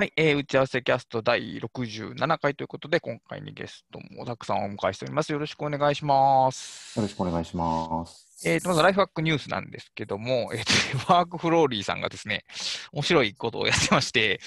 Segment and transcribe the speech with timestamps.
[0.00, 5.30] はい、えー打ち合わせキャスト第67回ということで、今回にゲストもたくさんお迎えしております。
[5.30, 6.98] よろしくお願いします。
[6.98, 8.29] よろしくお願いします。
[8.44, 12.44] えーとまず、ライフハックニュースなんですけども、えーと ワークフローリーさんがですね、
[12.92, 14.40] 面白いことをやってまして、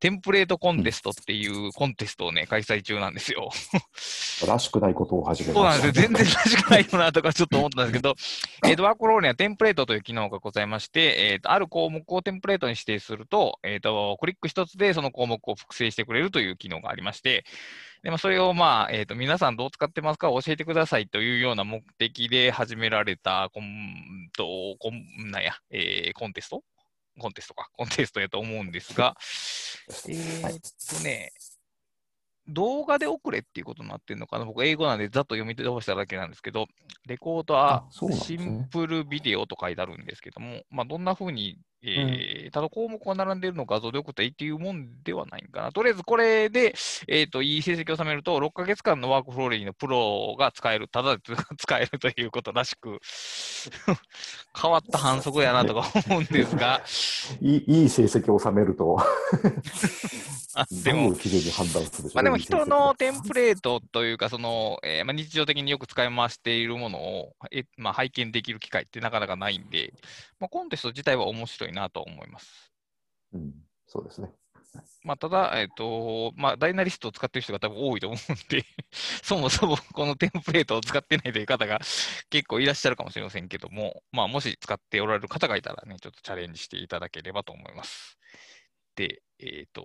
[0.00, 3.50] テンプレートコンテストっていうコンテストをね、開催中なんですよ。
[4.46, 6.10] らしくないことを始めそうなんですよ。
[6.10, 6.24] ました。
[6.24, 8.14] 全然らしくないよなとかちょっと思ったんですけど、
[8.68, 17.44] えーとワークフローリーにはテンプレートという機能がございまして、えーとある項目をテンプレートに指定すると、えーとクリック一つでその項目を複製してくれるという機能がありまして、
[18.02, 20.28] でまあ、それを、まあえーと皆さんどう使ってますか？
[20.28, 26.62] 教えてくださいというような目的で始められたコンとコンなんや、えーコンテスト？
[27.18, 29.16] コンテストか、 コンテストやと思うんですが、
[30.08, 30.12] え
[30.42, 30.54] はい。
[30.54, 30.60] ーっ
[30.98, 31.32] とね、
[32.46, 36.66] 動画で送れっていうことになってるのかな、僕、英語なんでざっと読み飛ばしただけなんですけど、
[37.06, 45.72] レコードはシンプルビデオと書いてあるんですけども、まあ、どんな風に、えーただ項目が並んでいるのを画像で送ったらいいっていうもんではないんかな。
[45.72, 46.74] とりあえずこれで、
[47.06, 51.22] えーっといい成績を収めると、6ヶ月間のワークフローリーのプロが使える、ただで
[51.58, 53.00] 使えるということらしく、
[54.60, 56.82] 変わった反則やなとか思うんですが、
[57.40, 58.98] いいいい成績を収めると、
[60.54, 61.10] あでも
[62.14, 69.92] まあ、でも人のテンプレートというか、そのえーまあ、日常的によく使い回しているものを、えまあ、拝見できる機会ってなかなかないんで、
[70.40, 72.72] まあ、コンテスト自体は面白いなと思います。
[73.32, 73.52] うん、
[73.86, 74.32] そうですね。
[75.02, 78.64] まあ、ただ、えっ、と、まあ、ダイナリストを使ってる人が多分多いと思うんで、
[79.22, 81.78] そもそもこのテンプレートを使ってないという方が
[82.30, 88.18] 結構いらっしゃるかもしれませんけども、まあ、もし使っておられる方がいたらね、ちょっとチャレンジしていただければと思います。
[88.94, 89.84] で、えっ、と、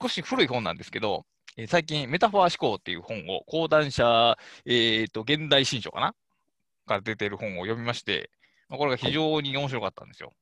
[0.00, 4.36] 少し古い本なんですけど、えー最近、メタファー思考っていう本を、講談社、
[4.66, 6.14] えっ、と、現代新書かな？
[6.86, 8.30] から出てる本を読みまして、
[8.68, 10.32] まあ、これが非常に面白かったんですよ。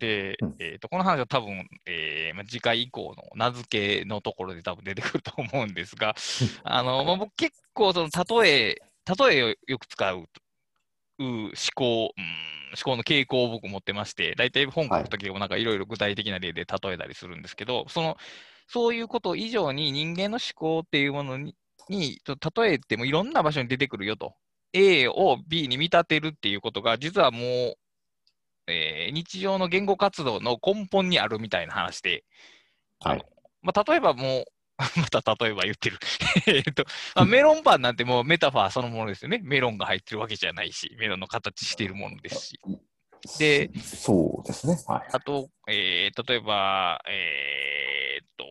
[0.00, 6.16] でうん、えー、とこの話は多分、えーまあ、次回以降の名付けのところで多分出てくると思うんですが、
[6.64, 8.82] あのまあ、僕結構その例え、
[9.18, 10.24] 例えをよく使う
[11.18, 12.24] う思考、うん、
[12.74, 18.16] 思考の傾向を僕持ってまして、大体本書くときでもなんかいろいろ具体的な例で例えたりするんですけど、その
[18.66, 21.54] そういうこと以上に人間の思考っていうものに
[21.88, 24.34] に例えてもいろんな場所に出てくるよと。
[24.72, 27.74] A を B に見立てるっていうことが、実はもう、
[28.70, 32.24] えー日常の言語活動の根本にあるみたいな話で、
[33.00, 33.24] はい
[33.62, 34.44] まあ、例えばもう、
[34.96, 35.98] また例えば言ってる。
[36.46, 39.40] えっと、まあ、メロンパンなんてもうメタファーそのものですよね。
[39.42, 42.60] メロンが入ってるわけじゃないし、メロンの形しているものですし。
[43.38, 44.78] でそうですね。
[44.86, 45.08] はい。
[45.12, 48.44] あと、えー例えば、えーっと、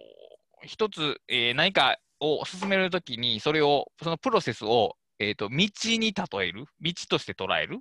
[0.67, 5.55] 一つ、えー何かを進めるときに、それを、そのプロセスを、えーっと、道
[5.97, 7.79] に例える、道として捉える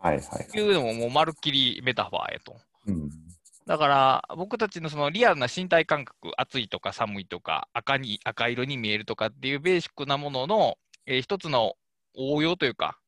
[0.00, 0.58] はいはい。
[0.58, 2.56] いうのも、もうまるっきりメタファーやと。
[2.86, 3.10] うん。
[3.66, 11.74] だから、僕たちのそのリアルな身体感覚、暑いとか寒いとか、赤に赤色に見えるとかっていうベーシックなものの、えー一つの
[12.14, 12.98] 応用というか、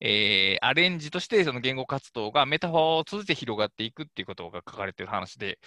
[0.00, 5.58] えーアレンジとしてその言語活動がメタファーを通じて広がっていくっていうことが書かれてる話で、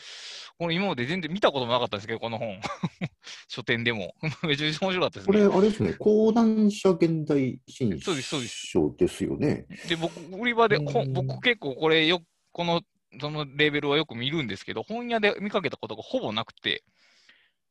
[0.57, 2.59] これ今まで全然見たこともなかったんですけど、この本。
[3.47, 4.13] 書店でも。
[4.43, 5.49] めちゃめちゃ面白かったですこれ、ね。
[5.53, 9.65] あれですね、講談社現代新そうですそうです書ですよね。
[9.87, 12.81] で、僕、売り場で、僕結構これよ、この、
[13.19, 16.83] そのレベルはよく見るんですけど、本屋で見かけたことがほぼなくて、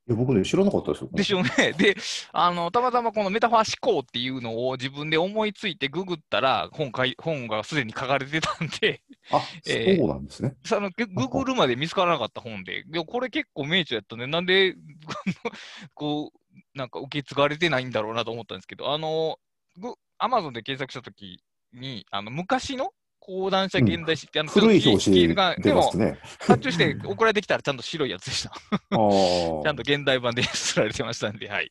[0.09, 1.11] いや、僕ね、知らなかったですよ。
[1.13, 1.73] でしょうね。
[1.77, 1.95] で、
[2.33, 10.57] あの、たまたまこのメタファー思考っていうのを自分で思いついてググったら、本かい本がすでに書かれてたんで、あ、 えーそうなんですね。
[10.65, 14.27] そのグググるまで見つからなかった本で、いやこれ結構名著やったね。
[14.27, 14.77] なんで、
[15.93, 19.39] こう、なんか受け継がれてないんだろうなと思ったんですけど、あの、
[20.17, 21.43] アマゾンで検索したとき
[21.75, 22.93] に、あの、昔の
[23.29, 25.93] 講談社現代史って、あの、古い表紙が、出でも。
[26.41, 28.49] 発注して 送られてきたらちゃんと白いやつでした。
[28.89, 31.71] ちゃんと現代版で刷られてましたんで、はい。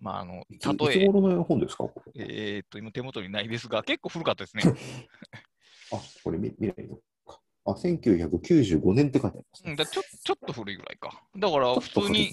[0.00, 1.84] まあ、あの、例え、頃の本ですか？
[1.84, 4.62] これえーっと、今手元にないですが、結構古かったですね。
[5.92, 6.96] あ、これ見見ないの
[7.26, 7.38] か。
[7.66, 9.70] あ、1995年って書いてありますね。
[9.72, 11.22] うん、だちょちょっと古いぐらいか。
[11.36, 12.30] だから、普通に。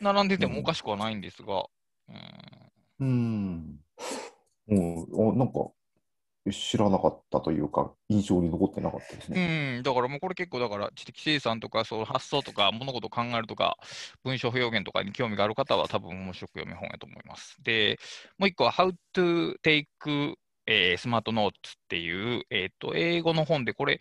[0.00, 1.66] 並んでてもおかしくはないんですが、
[2.08, 2.70] うん、
[3.00, 3.80] うん。
[4.68, 5.68] もう、あなんか、
[6.52, 9.76] 知らなかったというか、印象に残ってなかったですね。
[9.76, 13.78] うん、だからもうこれ結構、だから知的生産とか、そう発想とか、物事を考えるとか、
[14.24, 17.56] 文章表現とかに興味がある方は、多分面白く読む本やと思います。
[17.62, 17.98] で、
[18.38, 20.36] もう一個は、How to Take
[20.66, 23.98] えー、 Smart Notes っていう、えっ、と、英語の本で、これ、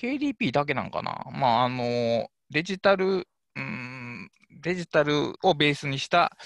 [0.00, 1.24] KDP だけなんかな？
[1.32, 3.26] まあ、あの、デジタル、
[3.56, 4.30] うん、
[4.62, 6.36] デジタルをベースにした、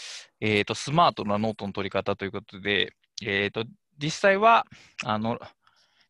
[0.41, 3.65] えっ、と、スマートなノートの取り方ということで、えっ、と、
[3.99, 4.65] 実際は、
[5.05, 5.39] あの、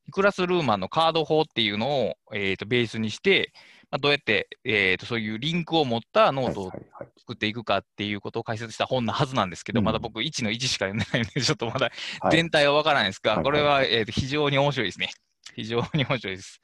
[0.06, 3.52] ニクラス・ルーマンのカード法っていうのを、えー、とベースにして、
[3.90, 11.90] まあ、どうやって、えー、とそういうリンクを持ったノートをはいはいはい作っていくかっていうことを解説した本なはずなんですけど、うんまだ僕1の1しか読んでないので、ちょっとまだ
[12.20, 15.11] はい全体はわからないですが、はいこれは、えー、と非常に面白いですね。
[15.55, 16.61] 非常に面白いです。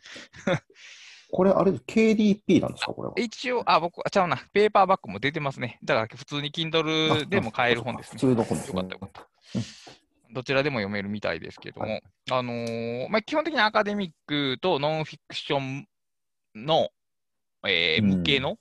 [1.31, 3.15] これ、あれ、KDP なんですか、これは？
[3.17, 5.81] 一応、あ、僕、あちゃうな、ペーパーバッグも出てますね。
[5.83, 8.21] だから普通に Kindle でも買える本ですね。
[8.21, 8.83] 普通の本ですね。
[8.83, 9.29] よかったよかった。
[10.35, 12.01] どちらでも読めるみたいですけども、
[12.31, 15.87] あのーまあ、基本的にアカデミックとノンフィクション
[16.55, 16.91] の、
[17.67, 18.19] えーうん。
[18.19, 18.59] 向けの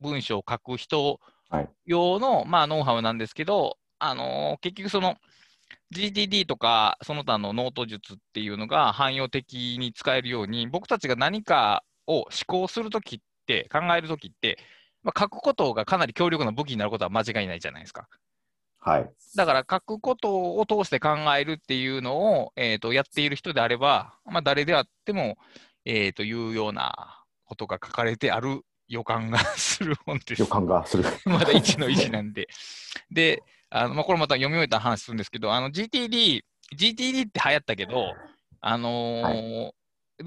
[0.00, 1.68] 文章を書く人はい。
[1.86, 5.16] 用の、まあ、ノウハウなんですけど、あのー結局その
[5.92, 14.58] GTD とかその他のノート術っていうのが汎用的に使えるように、僕たちが何かを思考するときって、考えるときって、
[15.02, 18.08] まあ、書くことがかなり強力な武器になることは間違いないじゃないですか。
[18.84, 19.10] はい。
[19.34, 25.36] だから書くことを通して考えるっていうのを、えー、とやっている人であれば、まあ、誰であっても、
[25.84, 30.46] えー、というようなことが書かれてある予感がする本です予。
[30.46, 31.04] 感がする。
[31.24, 32.46] まだ1の1なんで。
[33.10, 36.42] で、あのまあ、これまた読み終えた話するんですけど、あの GTD、
[36.76, 38.12] GTD って流行ったけど、
[38.60, 39.72] あのー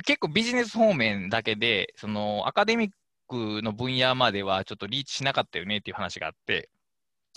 [0.05, 2.91] 結構ビジネス方面だけで、そのアカデミッ
[3.27, 6.69] クの分野まではちょっとリーチしなかったよねっていう話があって、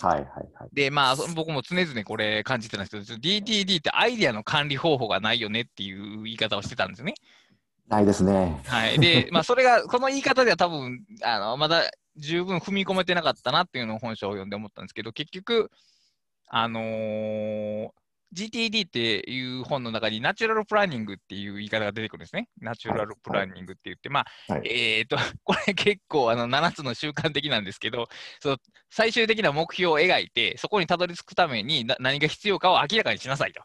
[0.07, 0.25] はいはい
[0.59, 0.69] はい。
[0.73, 7.13] で、まあ、そ僕も常々これ感じてたんですけど、DTD ってアイデアの管理方法がないよねっていう言い方をしてたんですよね。
[7.87, 8.61] ないですね。
[8.65, 8.99] はい。
[8.99, 11.83] で、まあ、それが、この言い方では多分、あの、まだ
[12.17, 15.71] 十分踏み込めてなかったなっていうのを本書を読んで思ったんですけど、結局、
[16.47, 17.89] あのー
[18.33, 22.47] GTD っていう本の中にナチュラルプランニングっていう言い方が出てくるんですね。
[22.59, 28.07] ナチュラルプランニングって言って、まあ、はいえっ、と、 これ結構あの7つの習慣的なんですけど、
[28.39, 28.57] その
[28.89, 33.61] 最終的な目標を描いて、そこにたどり着くためにな何が必要かを明らかにしなさいと。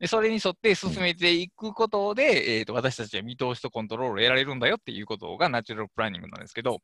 [0.00, 6.78] でそれに沿って進めていくことで、えー、と私たちは見通しとコントロールを得られるんだよっていうことがナチュラルプランニングなんですけど、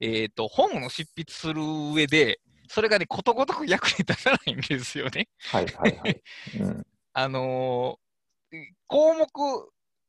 [0.00, 1.62] えー、と本を執筆する
[1.94, 2.40] 上で、
[2.72, 5.28] それがね、ことごとく役に立たないんですよね。
[5.50, 6.22] はいはいはい。
[6.58, 9.26] うん、 あのー項目、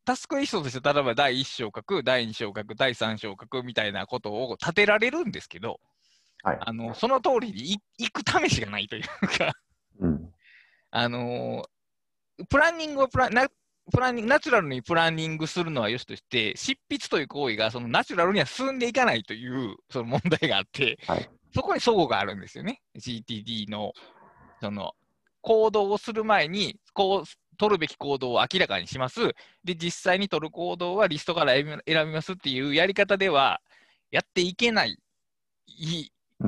[0.05, 5.81] タスクリストとして、例えば第1章書く、第2章書く、第3章書くみたいなことを立てられるんですけど、
[6.41, 6.57] はい。
[6.61, 9.53] あのその通りにい行く試しがないというか、
[9.99, 10.33] うん。
[10.91, 13.47] あのープランニングをプランナ
[13.91, 21.29] プランニングナチュラルにプランニングするのはよしとして、執筆という行為がそのナチュラルには進んでいかないというその問題があって、はい。
[21.53, 22.81] そこに齟齬があるんですよね。
[22.97, 23.93] GTD の
[24.61, 24.93] その
[25.41, 29.19] 行動をする前に、こう取るべき行動を明らかにします。
[29.63, 33.61] で、実際に取る行動はリストから選びますっていうやり方では
[34.09, 34.97] やっていけない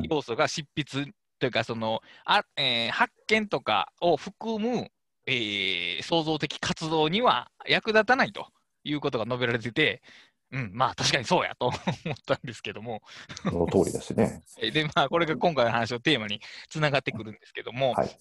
[0.09, 4.87] 要素が執筆というか、そのあえー発見とかを含む、
[5.27, 8.47] えー創造的活動には役立たないと
[8.83, 10.01] いうことが述べられてて、
[10.55, 13.01] うん、まあ確かにそうやと 思ったんですけども、
[13.43, 14.41] その通りですね。
[14.59, 18.19] え ーで、まあ、これが今回の話のテーマにつながってくるんですけども、はい。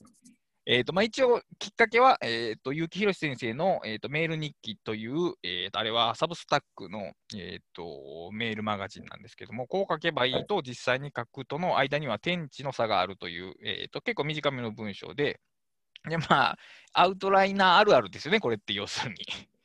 [0.67, 15.39] えーとまあ、一応、きっかけは、えー、と結城宏先生の、えー、とメール日記という、えーと、あれはサブスタックの、えー、とメールマガジンなんですけども、こう書けばいいと実際に書くとの間には天地の差があるという、えー、と結構短めの文章で、
[16.09, 16.59] でまあ、
[16.95, 19.19] アウトライナーあるあるですよね、これって要するに。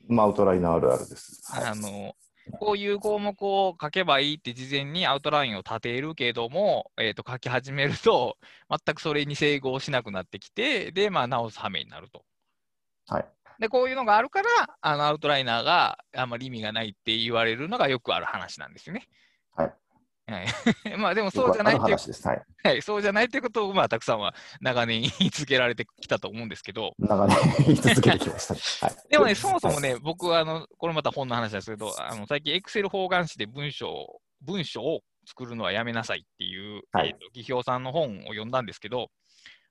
[0.10, 1.42] まあ、アウトライナーあるあるです。
[1.46, 2.14] はいあの
[2.52, 8.38] こういう項目を書けばいいって事前にアウトラインを立てるけども、えー、と書き始めると、
[8.70, 12.24] 全くそれに整合しなくなってきて、で、まあ、直す羽目になると。
[13.08, 13.26] はい。
[13.60, 14.48] で、こういうのがあるから、
[14.82, 19.08] あのアウトライナーがあんまり意味がないって言われるのがよくある話なんですよね。
[19.56, 19.74] はい。
[20.32, 20.48] はい、
[20.98, 21.98] まあでもそうじゃないっていう。
[21.98, 22.44] はい。
[22.64, 28.60] はい、そうじゃないっていうことを、まあ、たくさんは長年言い続けられてきたと思うんですけど、長年言い続けてきましたね。
[28.82, 28.96] はい。
[29.10, 39.10] でもね、そもそもね、僕はあの、これまた本の話ですけど、あの最近、エクセル方眼紙で文章を文章を作るのはやめなさいっていう、はいえーと技評さんの本を読んだんですけど、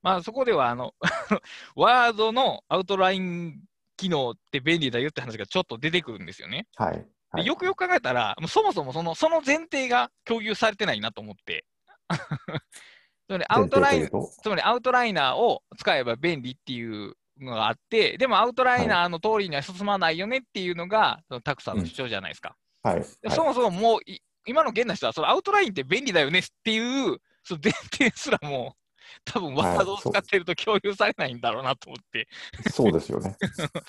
[0.03, 0.95] まあ、そこではあの
[1.75, 3.61] ワードのアウトライン
[3.97, 6.67] 機能って便利だよって話がちょっと出てくるんですよね。
[6.77, 7.07] はい。
[7.31, 11.65] はいでよくよく考えたら、もうそもそもそのその前提が共有されてないなと思って。
[13.29, 22.57] つまりアウトラインつまりアウトライナーを使えば便利っていうのがあって、でもアウトライナーの通りには進まないよねっていうのが、その Tak.さんの主張じゃないですか。
[22.83, 23.05] はい。
[23.21, 28.78] でそもそももうい今の現代の人はそのアウトラインって便利だよねっていうその前提すらもう
[29.25, 32.29] 多分ワードを使ってると共有されないんだろうなと思って。
[32.71, 33.37] そうですよね。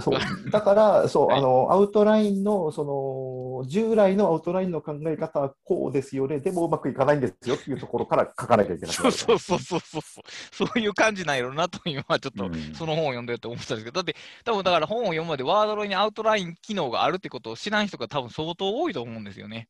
[0.00, 8.94] そうだから、そう、はいあの、アウトラインの、その、従来のアウトラインの考え方はこうですよね、でもうまくいかないんですよっていうところから書かなきゃいけない。
[8.94, 10.66] そうそうそうそうそうそう。
[10.66, 19.68] そういう感じなんやろうなと今はちょっとうんその本を読んでると思ってたんですけど、だって多分だから本を読むまでワードロにアウトライン機能があるってことを知らん人が多分相当多いと思うんですよね。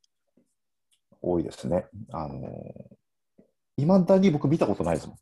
[1.21, 1.87] 多いですね。
[2.13, 2.39] あの
[3.79, 5.17] いまだに僕見たことないですもん。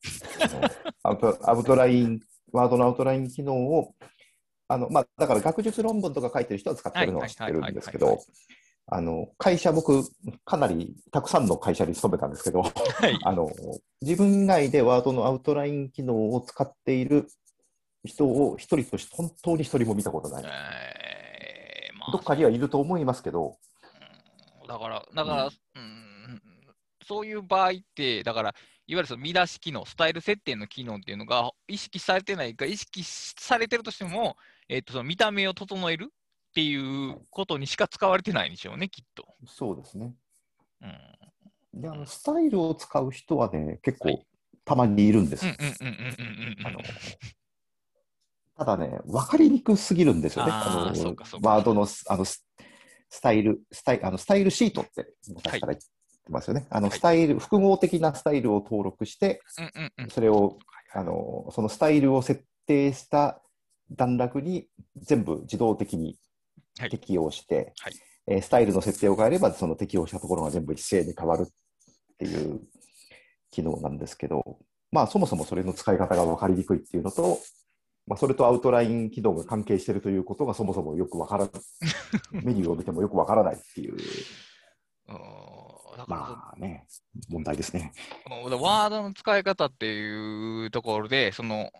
[1.04, 2.20] アウトアウトライン、
[2.52, 3.94] ワードのアウトライン機能を、
[4.66, 8.18] あのまあ、だから学術論文とか書いてる人は使ってるのは知ってるんですけど、
[8.86, 10.02] あの会社、僕、
[10.46, 12.70] かなりたくさんの会社に勤めたんですけど、は
[13.08, 13.18] い。
[13.22, 13.50] あの
[14.00, 17.28] 自分以外でワードのアウトライン機能を使っている
[18.04, 20.44] 人を一人として本当に一人も見たことない。
[20.44, 23.66] えーまあどっかにはいると思いますけど、うん
[24.66, 25.50] だから、だから、うん、
[27.06, 28.54] そういう場合って、だから、
[28.88, 34.36] いわゆるその見出し機能、スタイル設定の機能っていうのが意識されてないか、意識されてるとしても、
[34.68, 39.26] えっとその見た目を整えるっていうことにしか使われてないんでしょうね、きっと。
[39.46, 40.14] そうですね。
[40.82, 44.24] うん、であのスタイルを使う人はね、結はい構
[44.64, 45.52] たまにいるんですよ。
[45.58, 46.80] うんうんうんうんうんうんあの
[48.56, 50.52] ただね、分かりにくすぎるんですよね。
[50.52, 52.46] あのそうかそうかワードのスあのス
[53.10, 55.86] スタイル、スタイあのスタイルシートって昔から言って
[56.30, 56.66] ますよね。
[56.70, 56.98] あのはい。
[56.98, 59.40] スタイル、複合的なスタイルを登録して、
[60.10, 60.58] それを
[60.92, 63.40] あのそのスタイルを設定した
[63.90, 66.18] 段落に全部自動的に
[66.78, 66.90] はい。
[66.90, 67.94] 適用して、はい。
[68.28, 72.60] えースタイルの設定を変えれば、その適用したところが全部一斉に変わるっていう
[73.50, 74.58] 機能なんですけど、
[74.92, 77.38] まあ、そもそもそれの使い方が分かりにくいっていうのと、
[78.06, 81.52] まあ、それとアウトライン機能が関係しているということがそもそもよく分からない、
[82.44, 83.96] メニューを見てもよく分からないっていう、
[85.08, 85.55] うん
[85.96, 86.86] だからまあね、
[87.28, 87.92] 問題ですね。
[88.24, 91.70] このワードの使い方っていうところで、その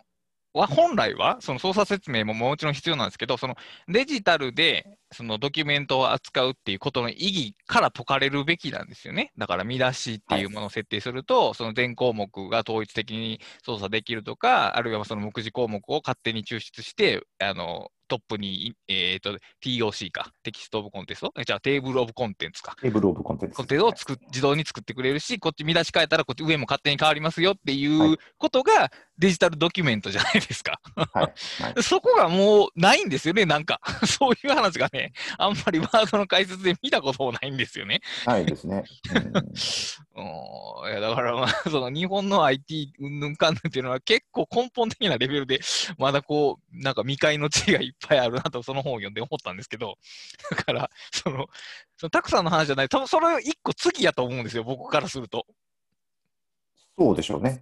[0.57, 3.57] は本来はその操作説明ももちろん必要なんですけど、その
[3.89, 9.33] デジタルでそのドキュメントを扱うっていうことの意義から解かれるべきなんですよね。
[9.37, 22.77] だから見出しっていうものを設定すると、その全項目が統一的に操作できるとか、あるいはその目次項目を勝手に抽出して、あのトップに、えー、と TOC か、テキストオブコンテンツじゃあテーブルオブコンテンツか。
[22.81, 30.81] テーブルオブコンテンツコンテンツを作っ自動に作ってくれるし、こっち見出し変えたらこっち上も勝手に変わりますよってはいいうことがデジタルドキュメントじゃないですか。
[30.95, 31.19] はい
[31.63, 33.81] はい そこがもうないんですよね、なんか。
[34.07, 38.01] そういう話がね、あんまりワードの解説で見たこともないんですよね。
[38.25, 38.85] ないですね。
[40.17, 45.61] うんうんいやだから、まあ、 その日本の IT うんぬんかんぬんっていうのは結構根本的なレベルで、
[45.99, 49.99] まだこう、なんか未開の地がいっぱいあるなと、その本を読んで思ったんですけど、
[50.51, 51.47] だから、その、
[51.97, 55.47] そのたくさんの話じゃない、多分それ一個次やと思うんですよ、僕からすると。
[56.99, 57.61] そうでしょうね。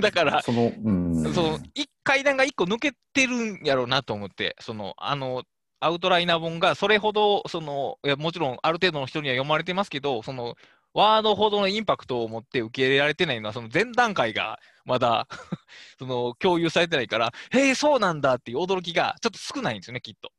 [0.00, 5.44] だから、その、うん、その一階段が一個抜けてるんやろうなと思って、そのあの
[5.78, 10.56] アウトライナー本がそれほどそのいや、もちろんある程度の人には読まれてますけど、その
[10.96, 15.28] ワードほどのインパクトを持って受け入れられてないのは、その前段階がまだ
[15.98, 20.32] その共有されてないから、へえ、そうなんだっていう驚きがちょっと少ないんですよね、きっと。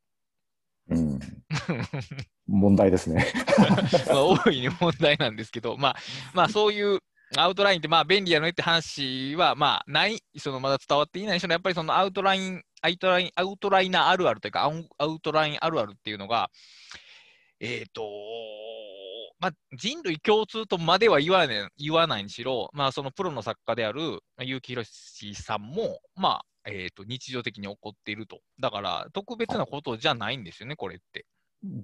[0.90, 1.20] うん、
[2.48, 3.32] 問題ですね。
[4.10, 5.96] まあ、大いに問題なんですけど、まあ、
[6.34, 7.02] まあ、そういう
[7.36, 16.50] アウトラインってまあ便利やのねって話はまあない、そのまだ伝わっていない人のやっぱりそのアウトライン、アウトライン、アウトライナーあるあるというか、アウアウトラインあるあるっていうのが、
[17.60, 18.02] えっ、と、
[19.40, 28.42] まあ、人類共通とまでは言わない言わないにしろ、まあ、そのプロの作家である結城浩さんも、まあえー、と日常的に起こっていると。
[28.60, 31.26] だから、特別なことじゃないんですよね、これって。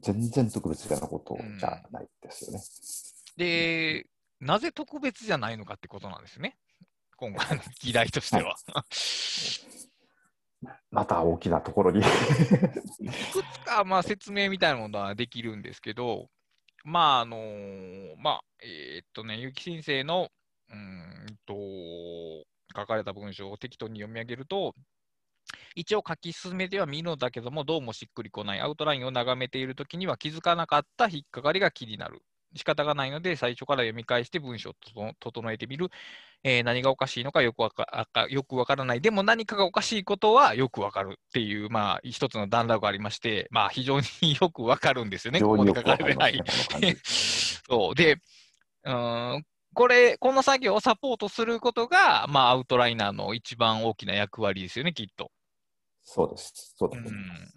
[0.02, 2.62] 全然特別なことじゃないですよね。
[3.38, 4.06] で、
[4.40, 6.58] なぜ特別じゃないのかってことなんですね。
[7.16, 8.56] 今回の 議題としては。
[10.92, 12.00] また大きなところに。
[12.00, 16.30] いくつかまあ説明みたいなものはできるんですけど、
[16.84, 17.38] まああの
[18.18, 20.30] まあ、えーっとね、結城先生の
[20.72, 21.54] うんと
[22.76, 24.76] 書かれた文章を適当に読み上げると、
[25.76, 28.60] 一応書き進めては見るのだけども、どうもしっくりこない。
[28.62, 32.22] アウトラインを眺めているときには気づかなかった引っかかりが気になる。
[32.56, 34.74] 仕方がないので、最初から読み返して文章を
[35.20, 35.90] 整えてみる。
[36.44, 37.88] えー何がおかしいのかよくわか
[38.30, 39.02] よくわからない。
[39.02, 44.06] でも何かがおかしいことはよくわかるっていう、まあ、一つの段落がありまして、まあ、非常に
[44.40, 46.42] よくわかるんですよね、ここで書かれてない。
[47.66, 47.96] そう。
[47.96, 48.18] で、
[48.84, 55.32] うーん、これ、この作業をサポートすることが、まあ、アウトライナーの一番大きな役割ですよね、きっと。
[56.04, 56.74] そうです。
[56.78, 57.42] そうだうと思います。
[57.42, 57.54] ん、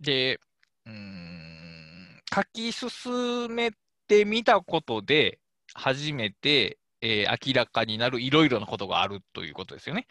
[0.00, 0.38] で、
[0.86, 3.72] うーん、書き進め
[4.06, 5.40] てみたことで、
[5.74, 10.06] 初めて、えー明らかになるいろいろなことがあるということですよね。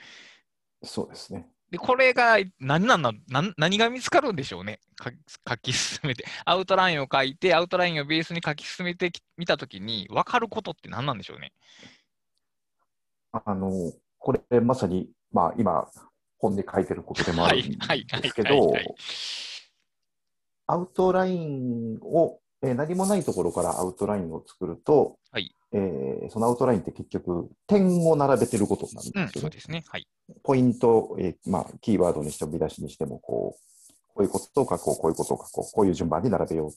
[0.83, 1.49] そうですね。
[1.71, 4.79] で、これが何なんだ何何が見つかるんでしょうね。
[5.47, 6.23] 書き進めて。
[6.45, 11.51] アウトラインを書いて、アウトラインをベースに書き進めてきみたときに、分かることって何なんでしょうね。
[13.31, 15.89] あの、これまさに、まあ今、
[16.37, 18.95] 本で書いてることでもあはいるん、ですけ、はいどはい、
[20.67, 29.41] アウトラインをえー何もないところからアウトラインを作ると、はいえーそのアウトラインって結局、点を並べてることになるんうん、ですよね。
[29.41, 29.83] そうですね。
[29.87, 30.07] はい。
[30.41, 36.73] ポイント、えーまあ、キーワードにしても見出しにしてもこう、こういうことを書こう、こういうことを書こう、こういう順番に並べようっ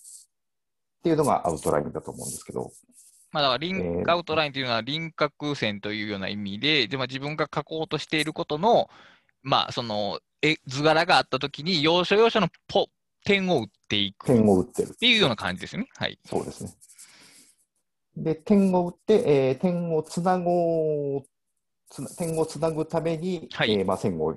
[1.03, 2.73] ていうのがアウトラインだと思うんですけど、
[3.31, 8.89] まあ、だからリン、えーアウトラインというのは輪郭線というような意味で、でまあ、自分が書こうとしていることの、
[9.43, 12.87] まあ、そのえ図柄があったときに、要所要所のポ
[13.25, 14.97] 点を打っていくっ点を打ってる。
[14.97, 15.89] ていうような感じですよね。
[15.97, 16.19] はい。
[16.25, 16.71] そうですね。
[18.17, 21.23] で、点を打って、えー点をつなごう、
[21.91, 24.35] つな点をつなぐために、はいえーまあ、線を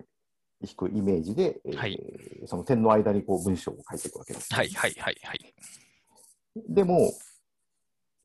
[0.62, 2.00] 引くイメージで、えーはい
[2.46, 4.54] その点の間にこう文章を書いていくわけです。
[4.54, 5.54] はい、はい、はい、はい。
[6.68, 7.12] でも、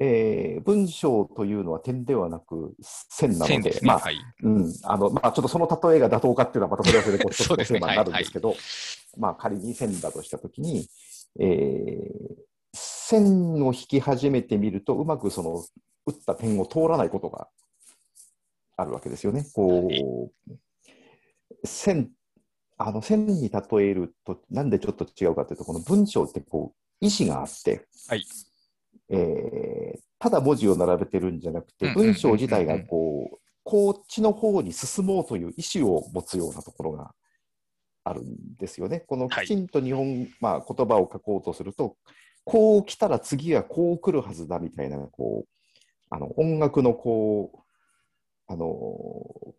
[0.00, 3.78] えー文章というのは点ではなく線なので。
[3.82, 4.16] まあはい。
[4.42, 8.56] うんあのまあ、ちょっとその例えが妥当かっていうのは、またそれはそれでこう一つそうですねのテーマになるんですけど、
[9.18, 10.88] まあ、仮に線だとしたときに、
[11.38, 12.44] えー
[13.14, 15.64] 線を引き始めてみると、うまくその
[16.06, 17.49] 打った点を通らないことが
[18.76, 19.47] あるわけですよね。
[19.54, 22.11] こう線
[22.76, 28.25] あの線に例えると、なんでちょっと違うかというと、この文章ってこう意思があって、はい
[29.11, 37.12] えーただ文字を並べてるんじゃなくて、文章自体がこう、こっちの方に進もうという意思を持つようなところが
[38.04, 39.00] あるんですよね。
[39.00, 41.97] このはいきちんと日本、まあ、言葉を書こうとすると、
[42.44, 45.48] こう来たら次はこう来るはずだみたいな、こう、
[46.10, 47.58] あの音楽のこう、
[48.46, 49.54] あの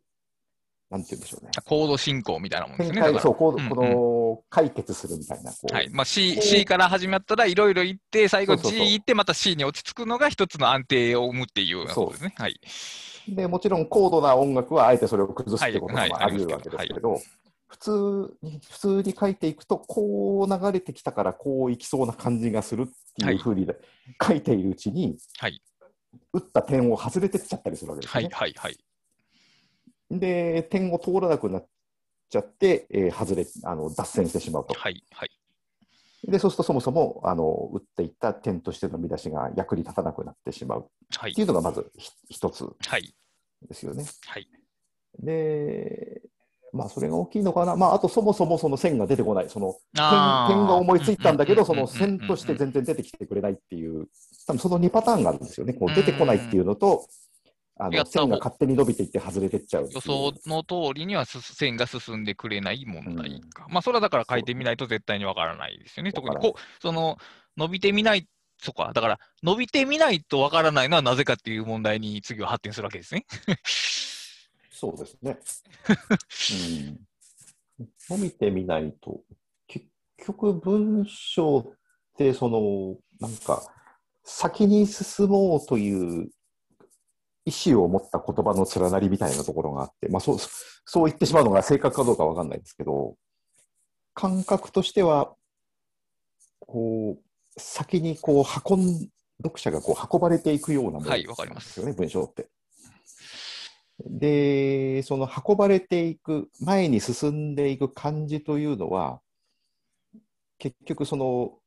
[0.91, 1.51] なんて言うんでしょうね。
[1.65, 3.01] コード進行みたいなもんですね。
[3.19, 3.69] そう、こう、うんうん。
[3.69, 5.89] この解決するみたいな、こう、はい。
[5.89, 12.35] まあ、C, C から始まったらいろいろ行って、最後 G 行って、また C に落ち着くのが一つの安定を生むっていうようなことですね。
[12.37, 12.59] はい。
[13.27, 17.19] で、もちろん高度な音楽はあえてそれを崩すってこともあり得るわけですけれど、
[17.75, 22.85] 普通に、普通に書いていくと、こう流れてきたからこういきそうな感じがするっ
[23.17, 23.67] ていうふうに
[24.21, 25.61] 書いているうちに、はい
[26.31, 28.29] 打った点を外れてっちゃったりするわけですはい。
[28.31, 28.77] はいはい。
[30.09, 31.67] で、点を通らなくなっ
[32.29, 34.73] ちゃって、えー外れあの脱線してしまうと。
[34.73, 35.31] はいはい。
[36.23, 43.13] で、そうするとそもそもあの打っていった点としての見出しが役に立たなくなってしまうはいっていうのがまずひ一つはい
[43.67, 44.05] ですよね。
[44.25, 44.47] はい。
[45.19, 46.21] で、
[46.75, 54.07] まあ、それが大きいのかな、まあ、あとそもそもその線が出てこない、その点が思いついたんだけど、その線として全然出てきてくれないっていう、
[54.45, 57.07] 多分その2パターンがあるんですよね、こう出てこないっていうのと、
[57.77, 63.49] あの線が勝手に伸びていって外れてっちゃう予想の通りにはす線が進んでくれない問題うん。
[63.49, 63.65] か。
[63.69, 66.13] まあ、それはだから書いてみないと絶対にわからないですよね。
[66.13, 67.17] 特にこう、その、
[67.57, 68.27] 伸びてみない、
[68.61, 73.25] そっか、だから、伸びてみないとわからないのはなぜかっていう問題に次は発展するわけですね。
[74.75, 75.39] そうですね。
[77.79, 79.21] うん、伸びてみないと、
[79.67, 81.63] 結局文章っ
[82.17, 83.63] て、その、なんか、
[84.25, 86.29] 先に進もうという
[87.45, 93.15] 意思を持った言葉の連なりみたいなところがあって、まあ、そうそう言ってしまうのが正確かどうかわかんないですけど、
[94.13, 95.35] 感覚としては、
[96.59, 97.23] こう、
[97.57, 99.09] 先にこう運ん、
[99.41, 102.49] 読者がこう運ばれていくようなものですよね、文章って。
[103.99, 109.21] で、その運ばれていく、前に進んでいく感じというのは、
[110.57, 111.59] 結局その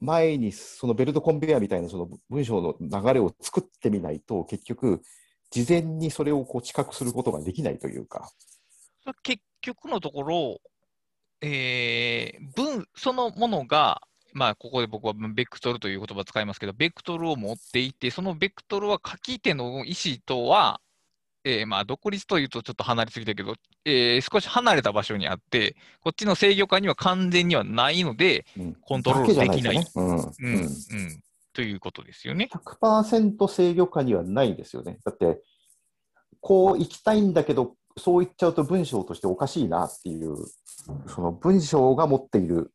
[0.00, 5.02] 前にそのベルトコンベヤーみたいなその文章の流れを作ってみないと、結局、
[5.50, 8.30] 事前にそれをこう知覚することができないというか、
[9.22, 10.60] 結局のところ、
[11.40, 14.02] えー文そのものが、
[14.34, 20.80] まあ、ここで僕はベクトルという言葉を使いますけど、ベクトルを持っていて、そのベクトルは書き手の意思とは、
[21.48, 23.54] えーまあ、独立というとちょっと離れすぎたけど、
[23.86, 28.74] えー少し離れた場所にあって、こっちの制御下には完全にはないので、うん。
[28.74, 29.84] コントロールできない。
[31.54, 32.50] ということですよね。
[32.52, 34.98] 100%制御下にはないですよね。
[35.04, 35.40] だって、
[36.40, 40.36] こう行きたいんだけど、そう言っちゃうと文章としておかしいなっていう、
[41.06, 42.72] その文章が持っている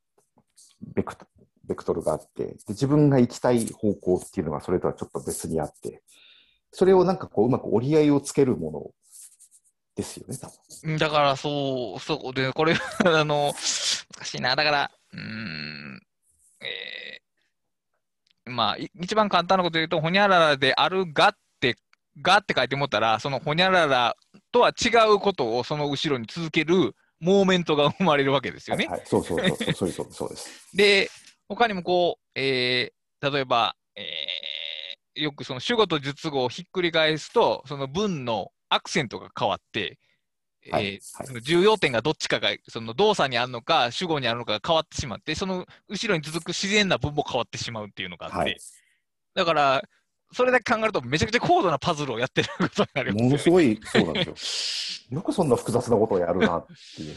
[0.96, 1.28] ベクト
[1.66, 6.02] ベクトルがあってで、自分が行きたい方向っていうのがそれとはちょっと別にあって、
[6.74, 8.92] それをなんかこううまく折り合いをつけるもの
[9.96, 10.52] ですよね、多
[10.84, 10.98] 分。
[10.98, 12.74] だから、そう、そうで、これ、
[13.06, 14.56] あの、難しいな。
[14.56, 16.02] だから、うーん、
[16.62, 21.78] えーまあ、い一番簡単なこと言うと、ほにゃららであるがって、
[22.22, 24.16] がって書いてもったら、そのほにゃらら
[24.52, 28.88] とは違うことをその後ろに続けるモーメントが生まれるわけですよね。
[28.88, 30.50] はいはい、そうそうそうそう、そうそうです。
[30.76, 31.10] で、
[31.48, 34.04] 他にもこう、えー例えば、えー
[35.16, 39.90] よくその主語と述語をひっくり返すと、その文のアクセントが変わって、はい
[40.66, 48.58] えーはいその重要点がどっちかが、その動作にあるのか、主語にあるのかが変わってしまって、その後ろに続く自然な文も変わってしまうっていうのがあって、はい
[49.36, 49.84] だから、
[50.32, 53.24] それだけ考えると、めちゃくちゃ高度なパズルをやってることになりますよね。
[53.24, 55.18] ものすごい、そうなんですよ。
[55.18, 57.16] よくそんな複雑なことをやるなっていう。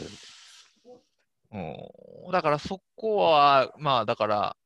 [1.52, 4.56] うん、だからそこは、まあだから、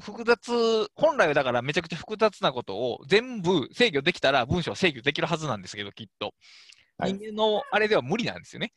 [0.00, 6.34] 複雑、本来はだからめちゃくちゃ複雑なことを全部制御できたら文章は制御できるはずなんですけど、きっと。
[6.98, 8.72] はい人間のあれでは無理なんですよね。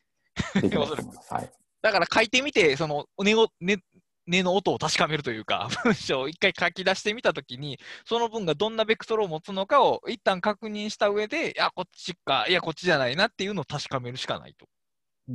[1.30, 1.52] はい。
[1.82, 3.80] だから書いてみて、その音を、ね、
[4.28, 14.68] 音の音を確かめるというか、 文章を一回書き出してみたときに、その文がどんなベクトルを持つのかを一旦確認した上で、いや、こっちか、いや、こっちじゃないなっていうのを確かめるしかないと。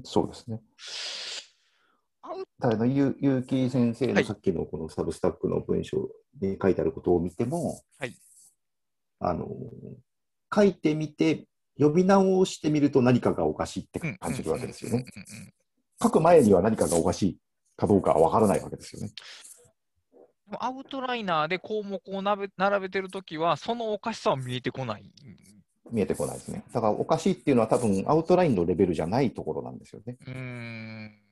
[0.04, 0.60] そうですね。
[2.28, 6.08] アウだから、ゆ結城先生はいのさっきのこのサブスタックの文章
[6.40, 8.14] に書いてあることを見ても、はい
[9.20, 9.48] あの、
[10.54, 11.46] 書いてみて、
[11.78, 15.04] 呼び直してみると何かがおかしいってうん感じるわけですよね。
[16.02, 17.38] 書く前には何かがおかしい
[17.76, 19.12] かどうかはわからないわけですよね。
[20.58, 25.12] アウトライナーで項目を並べ並べてるときは、そのおかしさは見えてこない。
[25.90, 26.64] 見えてこないですね。
[26.72, 30.16] だからおかしいっていうのは多分アウトラインのレベルじゃないところなんですよね。
[30.26, 31.27] うーん。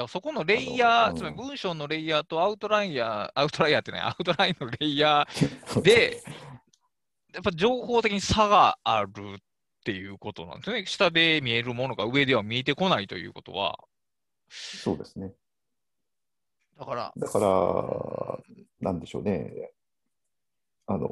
[0.00, 6.22] だからそこのレイヤー、つまり文章のレイヤーとアウトライヤー、アウトライヤーってね、アウトラインのレイヤー で、
[7.34, 9.12] やっぱ情報的に差があるっ
[9.84, 10.86] ていうことなんですね。
[10.86, 13.78] 下で見えるものが上では見えてこないということは。
[14.48, 15.34] そうですね。
[16.78, 18.38] だから、だから、
[18.80, 19.70] なんでしょうね。
[20.86, 21.10] あの、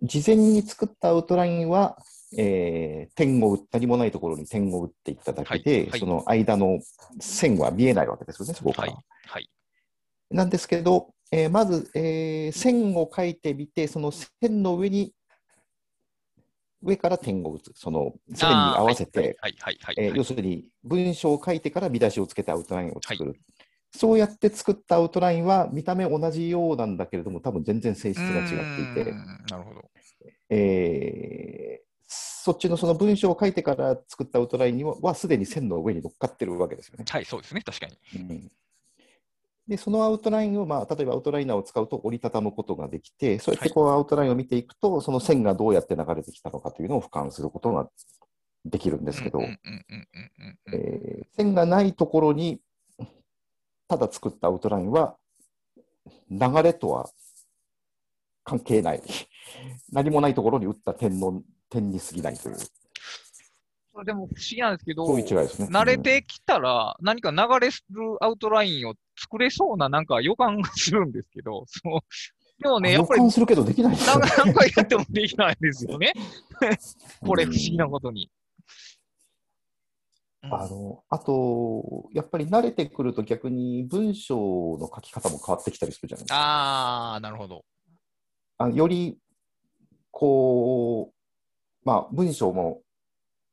[0.00, 1.98] 事前に作ったアウトラインは、
[2.38, 6.80] えー点を打何もないところに点を打っていっただけで、はいはいその間の
[7.20, 8.92] 線は見えないわけですよね、そこから。
[8.92, 9.50] はい、はい。
[10.30, 15.12] なんですけど、えーまず、えー線を書いてみて、その線の上に、
[16.82, 19.36] 上から点を打つ、その線に合わせて、
[20.14, 23.40] 要するに文章を書いてから見出しをつけてアウトラインを作る。
[23.96, 29.12] そうやって作ったアウトラインは見た目同じようなんだけれども、多分全然性質が違っていうて、
[29.50, 29.90] なるほど。
[30.50, 31.83] えー
[32.44, 37.06] そっちのその文章を書いてから作ったアウトラインにははすでに線の上に乗っかってるわけですよね。
[37.08, 37.96] はい、そうですね、確かに。
[38.16, 38.50] うん
[39.66, 47.88] で、そのアウトラインを、まあ、例えばアウトライナーを使うと折りたたむことができて、そうやってこうアウトラインを見ていくと、その線がどうやって流れてきたのかというのを俯瞰することが
[48.66, 49.40] できるんですけど、
[51.38, 52.60] 線がないところに、
[53.88, 55.16] ただ作ったアウトラインは、
[56.30, 57.08] 流れとは
[58.44, 59.02] 関係ない。
[59.92, 61.42] 何もないところに打った点の
[61.74, 65.42] 点に過ぎないという、それでも不思議なんですけど、そういうね。
[65.70, 67.72] 慣れてきたら、何か流れる
[68.20, 72.00] アウトラインを作れそうななんか予感がするんですけど、そう
[72.62, 74.30] でもうんね、やっぱり予感するけどできないですよね。
[74.36, 76.12] 何回やってもできないですよね。
[77.20, 78.30] これ不思議なうんことに。
[78.30, 78.34] うん
[80.46, 84.36] あのあと、やっぱり慣れてくると逆に文章
[84.78, 87.14] の書き方も変わってきたりするじゃないですか。
[87.14, 87.64] あー、なるほど。
[88.58, 89.18] あより、
[90.10, 91.13] こう、
[91.84, 92.82] まあ、文章も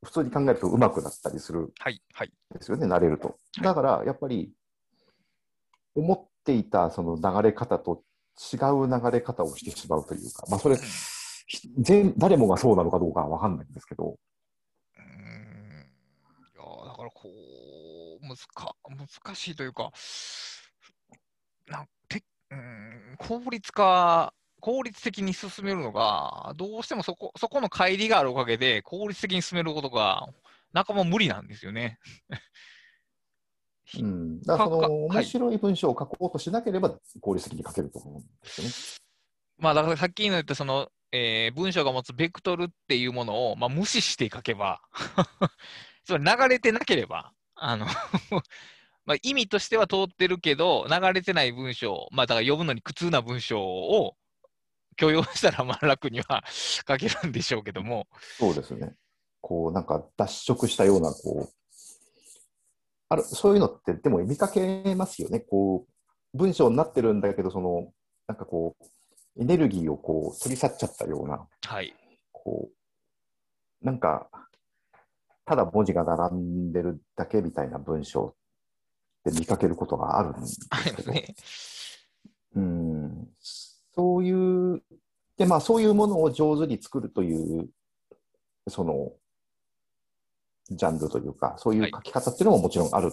[0.03, 2.31] 普通に考えると上手くなったりするはい、はい。
[2.53, 3.37] ですよね、慣れると。
[3.61, 4.51] だから、やっぱり、
[5.95, 8.03] 思っていたその流れ方と
[8.53, 10.77] 違う流れ方をしてしまうというか、まあ、それ、
[11.47, 14.17] ひ全誰もがそうなのかどうかは分かんないんですけど、
[14.95, 15.85] うーん
[16.55, 17.29] いやーだからこ
[18.21, 19.91] う、難か難しいというか、
[21.67, 30.29] なんてうーん効率化、効率的に進めるのが、どうしてもそこそこの乖離があるおかげで、効率的に進めることが、
[30.71, 31.99] 仲間無理なんですよね。
[33.99, 38.73] うん、だからその面白い文章を書こうとしなければ効率的に書けると思うんですよね。
[39.57, 44.81] まあ、だからさっきの言ったその、えー文章が持つベクトルっていうものを、まあ、無視して書けば、
[46.05, 47.85] それ流れてなければ、あの
[49.05, 54.15] まあ意味としては通ってるけど、流れてない文章、まあ、だから読むのに苦痛な文章を
[54.95, 58.95] 許容したらまあ楽には 書けるんでしょうけども、そうですね。
[59.41, 61.53] こう、なんか脱色したような、こう、
[63.09, 65.39] あるそういうのって、でも見かけますよね。
[65.39, 65.85] こ
[66.33, 67.91] う、文章になってるんだけど、その、
[68.27, 71.93] なんかこう、エネルギーをこう取り去っちゃったような、はい。
[72.31, 72.69] こ
[73.81, 74.29] う、なんか、
[75.45, 78.35] ただ文字が並んでるだけみたいな文章
[79.29, 80.59] って見かけることがあるんです
[80.95, 81.35] けど、 ね。
[82.55, 83.27] うん、
[83.95, 84.81] そういう、
[85.37, 87.69] で、まあ、そういうものを上手に作るという、
[88.67, 89.11] その、
[90.69, 93.11] ジャンルというか、そういう書き方っていうのももちろんある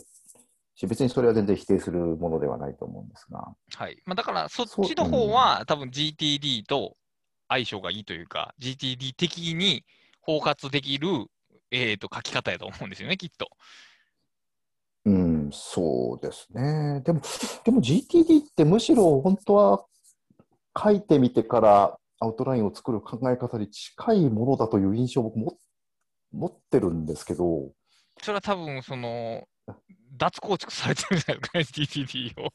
[0.74, 4.00] し、別にそれは全然否定するものではないと思うんですが、はい。
[4.04, 6.96] まあ、だから、そっちの方は、多分 GTD と
[7.48, 9.84] 相性がいいというか、GTD 的に
[10.20, 11.08] 包括できる
[11.70, 13.50] えー、と書き方やと思うんですよね、きっと。
[15.04, 17.00] うん、そうですね。
[17.04, 17.20] でも、
[17.64, 19.84] でも GTD ってむしろ本当は
[20.80, 25.56] 書いてみてからアウトラインを作る考え方に近いものだという印象を僕も
[26.32, 27.70] 持ってるんですけど、
[28.22, 29.46] それは多分、その、
[30.16, 32.48] 脱構築されてるんじゃないですかね、 GTD を。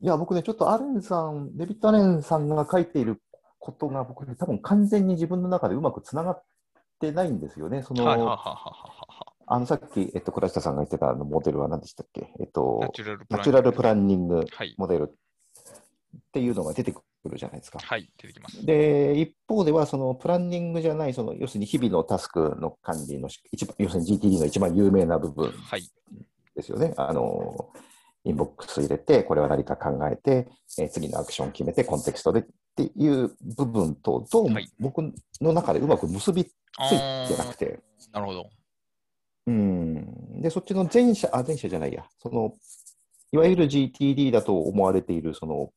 [0.00, 3.20] いや、僕ね、ちょっとアレンさん、デビッド・アレンさんが書いている
[3.58, 6.42] ことが僕ね、多分完全に自分の中でうまくつながっ
[7.00, 7.82] てないんですよね。
[7.82, 8.54] その、はいはいはいはいは
[9.50, 12.34] あのさっき、えっと、倉下さんが言ってたあのモデルは何でしたっけ？
[12.38, 14.74] えっと、チュラルプ natural planning はい。
[14.76, 15.06] モデルっ
[16.32, 17.78] ていうのが出てくるじゃないですか。
[17.80, 18.64] はい、出てきます。
[18.64, 25.82] で、一方では、そのプランニングじゃない、その要するに日々のタスクの管理のし一番、要するに GTD の一番有名な部分はい。
[26.54, 26.94] ですよね。
[26.96, 27.70] あの、
[28.24, 32.44] インボックス入れて、これは何か考えて、えー次のアクション決めて、コンテクストでっ
[32.76, 35.02] ていう部分と、どうもはい僕
[35.40, 38.50] の中でうまく結びついあてなくて、ーなるほど。
[39.46, 40.42] うん。
[40.42, 42.54] で、そっちの前者、あ、前者じゃないや、その、
[43.32, 45.70] いわゆる GTD だと思われている、その、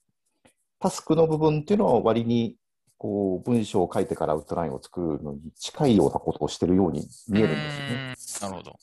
[0.82, 2.58] タスクの部分っていうのは割に、
[2.98, 8.54] こう、文章を書いてからアウトラインを作るのに近いようなことをしてるように見えるんですよね。
[8.54, 8.80] なるほど。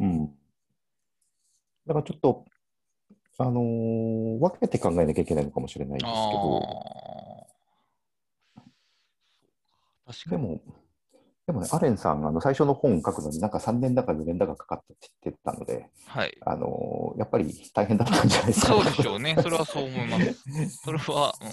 [0.00, 0.26] うん。
[1.86, 2.44] だからちょっと、
[3.38, 6.56] あのー分けて考えなきゃいけないのかもしれないですけど、
[8.56, 10.12] ああ。
[10.12, 10.42] 確かに。
[10.42, 10.60] でも、
[11.46, 16.38] でもね、アレンさん、あの最初の本を書くのになんか3年だか4年だかかったって言ってたので、はい。
[16.46, 18.66] あのーやっぱり大変だったんじゃないですか。
[18.68, 19.36] そうでしょうね。
[19.42, 20.34] それはそう思います。
[20.84, 21.52] それは、うーん。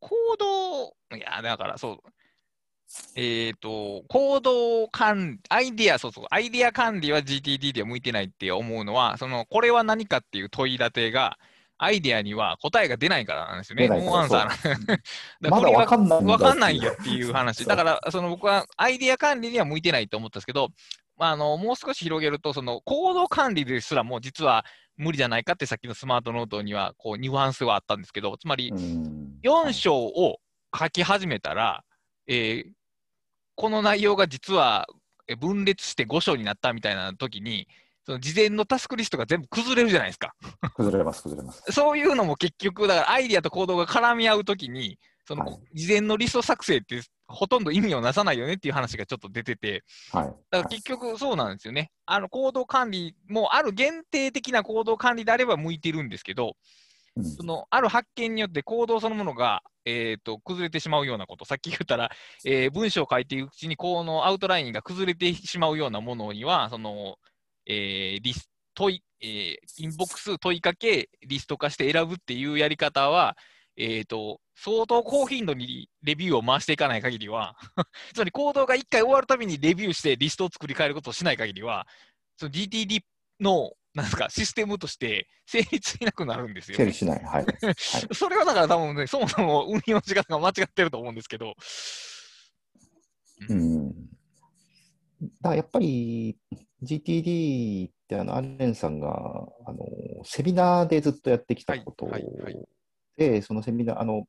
[0.00, 1.98] 行動、いや、だからそう。
[3.16, 11.38] えっ、と、行動管理、アイディア、そうそう、アイディア管理は GTD では向いてないって思うのは、その、これは何かっていう問い立てが、
[11.84, 13.88] アイディアには答えが出ないからなんですよね。
[13.88, 14.98] ノーアンサーな。
[15.50, 17.64] まだわかんないわかんないよっていう話。
[17.64, 20.70] だから、その僕はアイディア管理には向いてないと思ったんですけど、
[21.16, 24.64] まあ、あのもう少し広げると、その行動管理ですらも実は
[24.96, 29.38] 無理じゃないかってさっきのスマートノートにはこうニュアンスはあったんですけど、つまりうん。
[29.42, 30.38] 4章を
[30.76, 31.84] 書き始めたら、
[32.26, 32.72] えー
[33.56, 34.84] この内容が実は
[35.26, 37.66] え分裂して5章になったみたいな時に、
[38.04, 40.34] その事前のタスクリストが全部崩れるじゃないですか。
[40.74, 41.62] 崩れます、崩れます。
[41.70, 50.26] そういうのも結局、だからアイディアと行動が絡み合うときに、そのはい事前のリスト作成ってほとんど意味をなさないよねっていう話がちょっと出てて、はい。
[50.26, 51.90] だから結局そうなんですよね。
[52.06, 56.56] あの行動管理もある限定的な行動管理であれば向いてるんですけど、
[57.16, 62.10] うんそのある発見によって行動そのものが、えー、と崩れてしまうようなこと、さっき言ったら、
[62.44, 67.16] えー文章を書いていくうちに、このアウトラインが崩れてしまうようなものには、その
[67.66, 73.36] えーリス問い、えーインボックス問いかけ、リスト化して選ぶっていうやり方は、
[73.76, 77.56] えー、と相当高頻度にレビューを回していかない限りは、
[78.14, 81.86] つまり行動が1回終わるたびにレビューしてリストを作り変えることをしない限りは、
[82.36, 83.02] その GTD
[83.40, 86.94] のなんですかシステムとして成立しなくなるんですよ、ね整理。
[86.94, 87.24] しない。
[87.24, 87.46] はい。
[88.12, 91.54] それはだから多分ね、そもそも運用の仕方が間違ってると思うんですけど、
[93.48, 94.13] うん。
[95.42, 96.36] らやっぱり
[96.82, 99.08] GTD ってあのアレンさんが
[99.66, 99.78] あの
[100.24, 102.68] セミナーでずっとやってきたことはいはいはい。
[103.16, 104.26] で、そのセミナー、あの、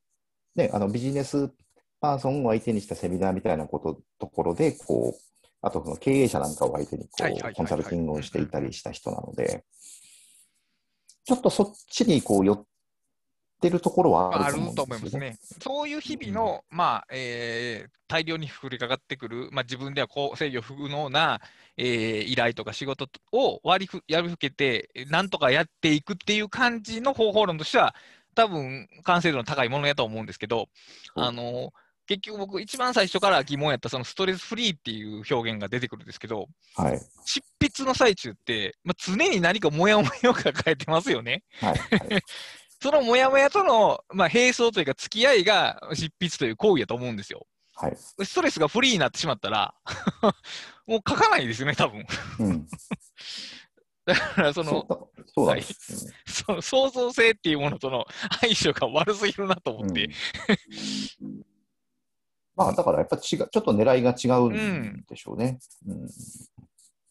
[0.55, 1.51] ね、あのビジネス
[1.99, 9.63] パーソンを相手にしたセミナーみたいなことところで、こう、あとその経営者なんかを相手にこはいはいはいコンサルティングをしていたりした人なので、
[11.23, 12.63] ちょっとそっちにこう寄っ
[13.61, 15.01] てるところはああると思い。
[15.01, 15.37] ますね。
[15.61, 21.41] そういう日々の、まあえー大量に降りかかってくる、まあ、自分ではこう制御不能な、
[21.75, 27.95] えー依頼とか仕事を割りふやりふけて、なんとかやっていくっていう感じの方法論としては、
[28.35, 30.69] 多分完成度の高いものやと思うんですけど、
[31.15, 31.73] うんあの
[32.07, 36.99] 結局僕、一番最初から疑問やったそのストレスフリーっていう表現が出てくるんですけど、はい。
[37.25, 41.41] 執筆の最中って、まあ、常に何かモヤモヤを抱えてますよね。
[41.59, 41.77] はい。
[41.77, 42.21] はい。
[42.81, 47.47] そのモヤモヤとの、まあ、並走というか、付き合いが執筆という行為やと思うんですよ。
[47.75, 47.95] はい。
[47.97, 49.73] ストレスがフリーになってしまったら、
[50.87, 52.05] もう書かないですよね、多分。
[52.39, 52.67] うん。
[54.05, 55.53] だから、その、そ
[56.55, 58.05] う創造性っていうものとの
[58.41, 60.09] 相性が悪すぎるなと思って。
[62.55, 65.59] まあ、だからやっぱ違う、ちょっと狙いが違うんでしょうね。
[65.85, 66.07] うん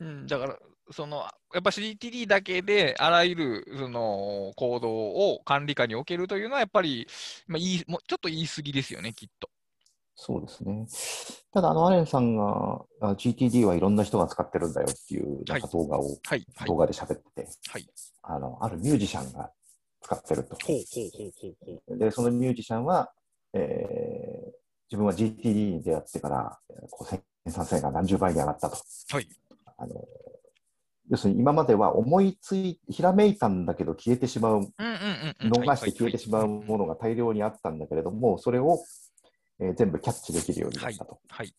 [0.01, 0.59] うん、だから、
[0.91, 1.19] その、
[1.53, 7.07] やっぱ CTD だけで、あらゆる、その、行動を管理下に置けるというのは、やっぱり、
[7.47, 9.49] まあ、いい、もうちょっと言い過ぎですよね、きっと。
[10.17, 10.87] そうですね。
[11.53, 16.77] ただ、あの、アレンさんが、あ GTD はいろんな人が使ってるんだよっていうなんか動画を、はい、はい動。
[16.77, 17.89] 画で喋ってて、はい。
[18.23, 19.51] あの、あるミュージシャンが
[20.03, 20.57] 使ってると。
[20.57, 21.99] ほうほうほうほうほう。
[21.99, 23.13] で、そのミュージシャンは、
[23.53, 26.59] えー自分は GTD に出会ってから、
[26.91, 28.77] こう生産性が何十倍に上がったと。
[29.11, 29.29] はい。
[29.77, 29.95] あの
[31.11, 34.69] 要するに今までは思いつい、ひらめいたんだけど消えてしまう。
[35.41, 38.79] 逃して消えてしまうものが大量にあったんだけれども、それを、
[39.61, 41.55] えー全部キャッチできるようになったと、はい。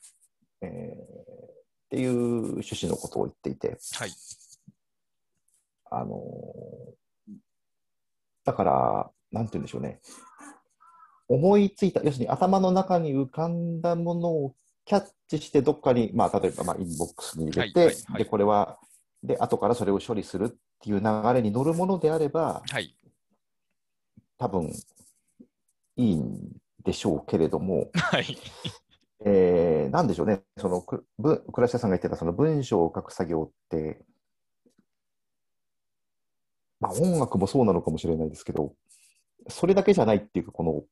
[0.61, 4.11] えーっていう趣旨のことを言っていて、はい。
[5.91, 6.95] あのー
[8.45, 9.99] だから、なんて言うんでしょうね。
[11.27, 14.55] 思いついた、要するに頭の中に浮かんだものを
[14.85, 18.77] キャッチして、どっかに、まあ、例えば、まあ、インボックスに入れて、はいはいはいで、これは、
[19.25, 20.49] で、後からそれを処理するっ
[20.81, 22.95] ていう流れに乗るものであれば、はい。
[24.37, 24.71] 多分、
[25.97, 26.51] いいん
[26.83, 28.37] でしょうけれども、はい。
[29.25, 33.99] えーなんでしょうね、そのくぶ倉下さんが言ってたその文章を書く作業って、
[36.79, 38.73] まあ、音楽もそうなのかもしれないですけど、
[39.47, 40.83] それだけじゃないっていうか、この、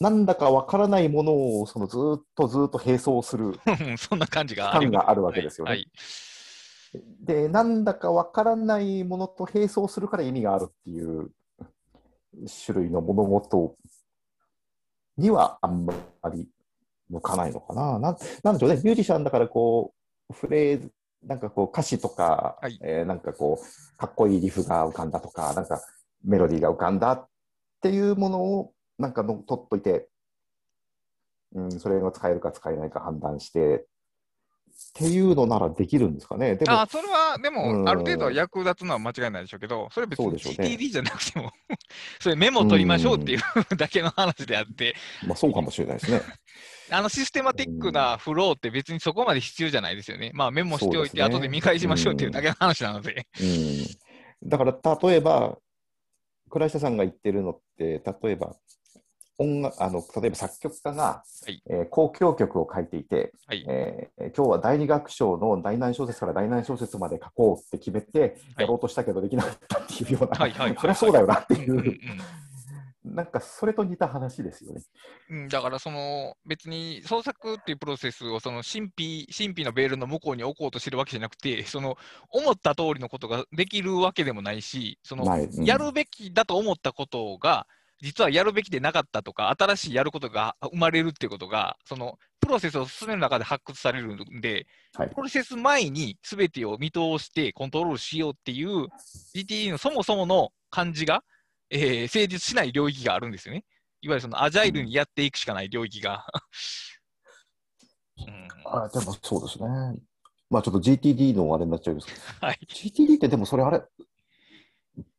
[0.00, 3.54] なんだかわからないものをそのずーっとずーっと並走する。
[3.96, 5.88] そんな感じがあるわけですよねはい。
[7.20, 11.30] で、なんだかわからないものと並走するから意味があるっていう
[12.66, 13.76] 種類の物事
[15.16, 15.94] にはあんま
[16.32, 16.48] り
[17.08, 17.98] 向かないのかな。
[17.98, 19.94] なんなんでしょうね、ミュージシャンだからこ
[20.30, 20.90] う、フレーズ、
[21.24, 25.80] なんかこう歌詞とか、はいえーなんかこう、かっこいいリフが浮かんだとか、なんか
[26.24, 27.28] メロディーが浮かんだっ
[27.80, 30.08] ていうものをなんかの取っといて、
[31.54, 33.86] うん、それが使えるか使えないか判断して
[34.92, 36.56] っていうのならできるんですかね。
[36.56, 41.50] でもあ、それは、でうも、んある程度は役立つのは間違いないでしょうけど、それは別にそうでしょうね GTD じゃなくても、
[42.20, 44.94] それメモ取りましょうっていうだけの話であって、
[45.26, 46.20] まあそうかもしれないですね。
[46.90, 50.30] あのシステマティックなフローって別にそこまで必要じゃないですよね。
[50.34, 53.26] まあメモしておいて、後で見返しましょうっていうだけの話なので。
[53.40, 55.56] うん、だから例えば、
[56.50, 58.54] 倉下さんが言ってるのって、例えば、
[59.38, 61.62] 音楽あの例えば作曲家が、はい。
[61.68, 63.64] えー交響曲を書いていて、はい。
[63.68, 71.74] えー今日は第二楽章の第何小節から第何小節まで書こうって決めて、やろうとしたけどできなかったっていうような、はい そりゃそうだよなっていう。
[71.74, 74.82] んうんう、なんかそれと似た話ですよね。
[75.30, 81.96] うんうんだからその別に創作っていうプロセスをその神秘神秘のベールの向こうに置こうとしてるわけじゃなくてその
[82.30, 85.24] 思った通りのことができるわけでもないしその
[85.64, 87.66] やるべきだと思ったことが
[88.02, 98.88] 実はやるべきでなかったとか新しいやることが生まれるっていうことがそのプロセスを進める中で発掘されるんではいプロセス前に全てを見通してコントロールしようっていう
[99.36, 101.22] GTD のそもそもの感じが、
[101.70, 103.64] えー成立しない領域があるんですよね。
[104.00, 106.26] いわゆるそのアジャイルにやっていくしかない領域が。
[108.18, 109.68] うんあでもそうですね。
[110.50, 113.82] まあちょっと GTD のあれになっちゃうんですけど、はい、GTD ってでもそれあれ、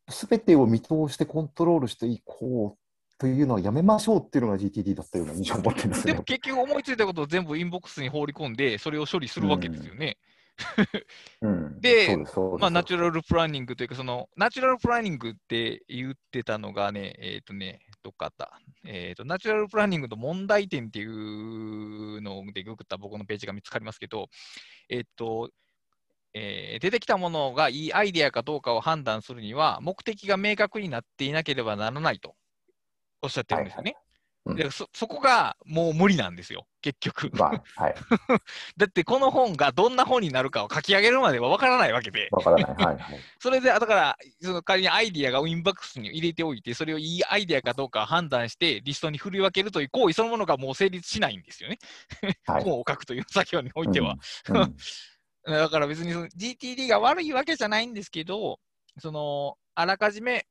[0.08, 2.84] すべてを見通してコントロールしていこう
[3.18, 6.24] というのはやめましょうっていうのが GTD だったような 印象を持ってるんですねでも。
[6.24, 10.18] 結局思いついたことを全部インボックスに放り込んで、それを処理するわけですよね。
[11.40, 18.60] うんでナチュラルプランニングというか、そのナチュラルプランニングって言ってたのがね、えっ、とね、どっかあった。
[18.86, 24.28] えっ、と、ナチュラルプランニングの問題点っていうのでググった僕のページが見つかりますけど、
[24.88, 25.50] えっ、と、
[26.34, 32.34] えー出てきたものがいいアイデアかどうかを判断するには、目的が明確になっていなければならないと
[33.22, 33.92] おっしゃってるんですよね。
[33.92, 34.04] はいうん
[34.46, 37.30] でそそこがもう無理なんですよ、結局。
[37.32, 37.94] まあ、はい。
[38.76, 42.86] だってこの本がどんな本になるかを書き上げるまでは分からないわけで、わからない。
[42.86, 43.20] はい、はい。
[43.40, 51.78] それで、だから、その仮にアイディアがウィンバックスに入れておいて、それをいいアイディアかどうか判断して、リストに振り分けるという行為そのものがもう成立しないんですよね。
[52.44, 54.16] はい 本を書くという作業においては。
[54.50, 54.76] うんうん
[55.46, 58.58] だから別にその GTD が悪いわけじゃないんですけど、
[58.98, 60.46] そのあらかじめ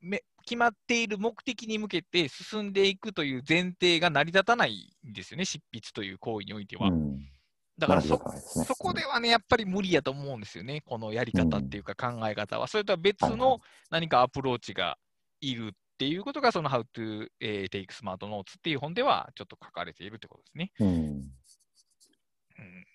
[0.00, 6.88] め決まっている目的に向けて進んでいくという前提が成り立たないんですよね、執筆という行為においては。
[6.88, 7.28] うん
[7.76, 12.68] だからそねそこではね、やっぱり無理やと思うんですよね、このやり方っていうか考え方は。
[12.68, 14.96] それとは別の何かアプローチが
[15.40, 20.70] いるっていうことが、その How to、えー Take Smart Notes っていう本ではちょっと書かれているってことですね。
[20.78, 21.30] うん。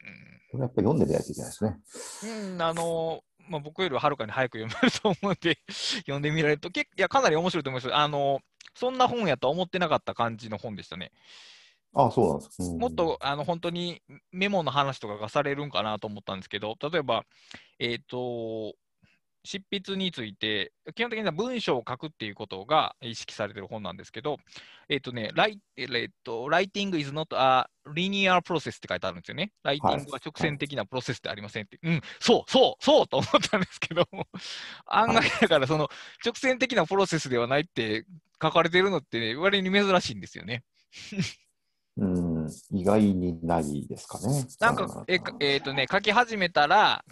[0.01, 1.79] うんこれやっぱり読んでみないといけないですね。
[2.23, 5.59] うんうん、あのまあ、僕よりははるかに早く読めると思うんで、
[6.01, 8.41] 読んでみられると、けいやかなり面白いと思いますあの。
[8.75, 11.11] そんな本やとは思ってなかった感じの本でしたね。
[11.93, 12.61] ああ、そうなんです。
[12.61, 14.01] うんもっとあの本当に
[14.31, 17.25] メモの話とかがされるんかなと思ったんですけど、例えば、
[17.79, 18.73] えっ、と、
[19.43, 24.37] 執筆について、基本的には文章を書くっていうことが意識されてる本なんですけど、
[24.89, 29.51] えっ、とね、ライえーと、Writing is not a linear process って書いてあるんですよね。
[29.63, 31.79] ライティングは直線的なプロセスでありませんって。
[31.81, 34.07] うん、そう、そう、そうと思ったんですけど、
[34.85, 35.89] 案外だからその
[36.25, 38.05] 直線的なプロセスではないって
[38.41, 40.63] 書かれてるのって、割に珍しいんですよね。
[41.97, 44.45] うん、意外にないですかね。
[44.61, 47.03] なんか、えかえーとね、書き始めたら、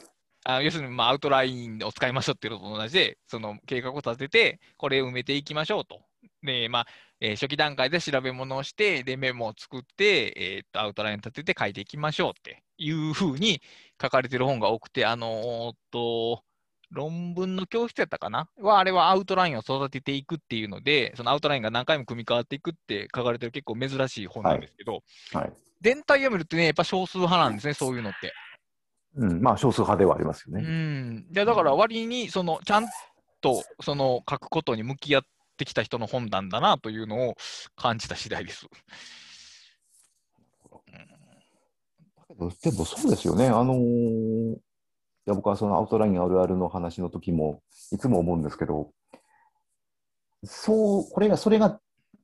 [0.50, 6.00] あ要するにまあアウトラインを使いましょうっていうのと同じで、その計画を立てて、これを埋めていきましょうと。
[6.42, 6.88] で、まあ、
[7.20, 13.62] えー初期段階で調べ物をして、で、メモを作って、えーと、アウトライン立てて書いていきましょうっていうふうに
[14.02, 16.44] 書かれてる本が多くて、あのーっと、
[16.92, 18.48] 論文の教室やったかな？
[18.62, 25.54] は、あれはアウトラインを育てていくっていうので、そのアウトラインが何回も組み替わっていくって書かれてる結構珍しい本なんですけど、はい。
[25.82, 28.32] 全体を見るとね、やっぱ少数派なんですね、そういうのって。
[29.18, 30.62] うん、まあ、少数派ではありますようね。
[30.62, 31.26] ん。
[31.34, 32.86] いや、だから割に、その、ちゃん
[33.42, 35.24] と、その、書くことに向き合っ
[35.58, 37.36] てきた人の本なんだなというのを
[37.76, 38.68] 感じた次第です。
[42.62, 43.48] でもそうですよね。
[43.48, 44.58] あのー
[45.28, 47.62] いや僕はそのアウトラインあるあるの話の時も
[47.92, 48.94] いつも思うんですけど、
[50.46, 51.82] そう、これが、それが、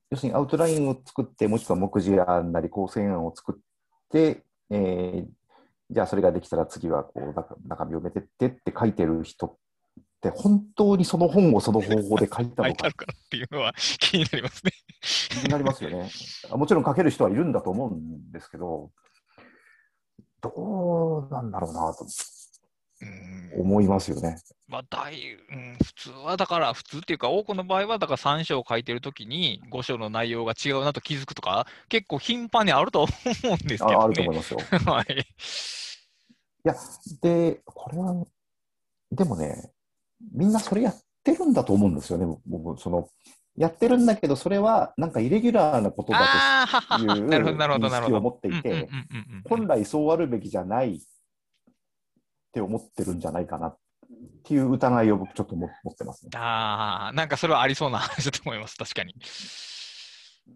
[0.10, 3.62] 要するにアウトラインを作って、もしくは目次案なり構成案を作っ
[4.10, 5.28] て、えー
[5.94, 9.56] じゃあそれができたら次はこう中中身を埋めてってって書いてる人っ
[10.22, 14.72] て、本当にその本をその方法で書いたのかっていうのは気になりますね。
[15.30, 16.10] 気になりますよね。
[16.52, 18.92] あもちろん書ける人はいるんだと思うんですけど、
[20.42, 22.06] どうなんだろうなと
[23.02, 23.62] うん。
[23.62, 24.38] 思いますよね。
[24.68, 33.12] まあ、大、うん、普通はだから、普通っていうか、多くの場合は、だから3章を書いてるときに、5章の内容が違うなと気づくとか、結構頻繁にあると思
[33.44, 33.96] うんですけどね。
[33.96, 34.60] ああると思いますよ。
[34.86, 35.26] はい。
[36.66, 36.76] いや、
[37.22, 38.26] で、これは、
[39.12, 39.72] でもね、
[40.34, 43.10] みんなそれやってるんだと思うんですよね、僕、その、
[43.56, 46.68] やってるんだけど、それはなんかイレギュラーなことだ。
[46.98, 47.28] という。
[47.28, 48.90] 認識を持っていて、
[49.48, 51.00] 本来そうあるべきじゃないっ
[52.52, 53.78] て思ってるんじゃないかなっ
[54.44, 56.32] ていう疑いを僕ちょっとも持ってますね。
[56.36, 59.16] ああ、なんかそれはありそうな話だと思います、確かに。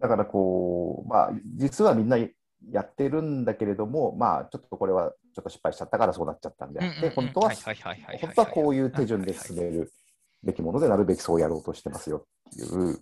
[0.00, 9.92] だからこう、まあ、実はみんなやってるんだけれども、まあ、ちょっとこれはちょっと失敗しちゃったからそうなっちゃったんであって、本当は、本当はこういう手順で進める
[10.42, 12.98] べきもので、なるべきそうやろうとしてますよっていう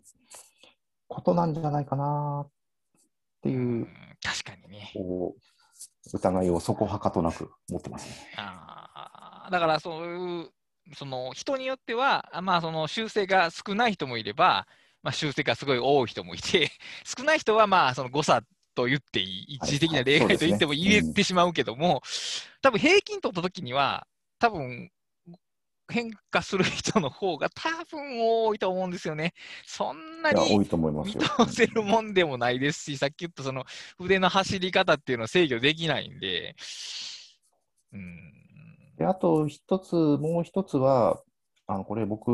[1.09, 2.51] ことなんじゃないかなっ
[3.41, 3.89] ていうう、ん
[4.23, 4.93] 確かにね。
[6.13, 8.35] 疑いをそこはかとなく持ってますね。
[8.37, 10.51] あーだからそういう、
[10.95, 14.67] その人によっては、あまあ、その修正が少ない人もいれば、
[15.03, 16.71] まあ、修正がすごい多い人もいて、
[17.17, 18.43] 少ない人はまあその誤差
[18.77, 22.03] と言っていい、一時的な例外と言っても言えてしまうけども、
[22.63, 24.07] 多分平均取ったときには、
[24.39, 24.91] 多分
[25.89, 29.33] 変化する人の方が多分多いと思うんですよね。
[29.65, 31.21] そんなにいと思います見よ。
[31.47, 33.65] 通せるもんでもないですし、さっき言ったその
[33.97, 36.55] 筆の走り方っていうのは制御できないんで、
[37.93, 38.33] うん。
[38.99, 41.23] であと一つ、もう一つは、
[41.69, 42.31] あのこれ僕、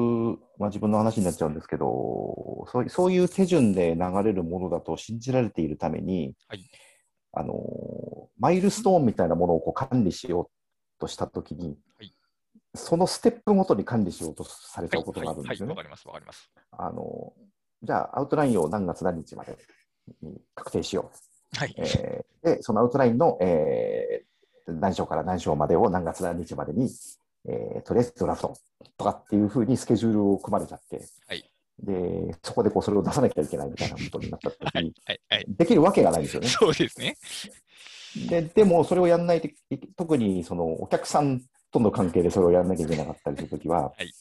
[0.58, 6.64] まあ、自分の話になっちゃうんですけどそうい、そういう手順で流れるものだと信じられているために、はい
[7.34, 12.12] あのマイルストーンみたいなものをこう管理しようとしたときに、はい
[12.74, 15.82] そのステップごとに管理しようとされちゃうことがあるんはい、ですよねわか。
[15.82, 16.50] ります、わかります。
[16.70, 17.32] あの
[17.82, 19.58] じゃあ、アウトラインを何月何日まで
[20.22, 21.10] に確定しよ
[21.54, 21.58] う。
[21.58, 21.74] はい。
[21.76, 24.32] えーで、そのアウトラインの、えー
[24.68, 26.88] 何章から何章までを何月何日までに、
[27.48, 28.56] えーとりあえずドラフト
[28.96, 31.48] とかっていうふうにスケジュールを組まれちゃって、はい
[31.82, 35.44] でそこでこうそれを出さなきゃいけないみたいなことになった時に、はい、はい、はい。
[35.48, 36.48] できるわけがないんですよね。
[36.48, 37.16] そうですね。
[38.28, 39.48] ででも、それをやんないと
[39.96, 41.40] 特にそのお客さん
[41.72, 44.12] との関係でそれをやらなきゃいけなかったりするときは、はい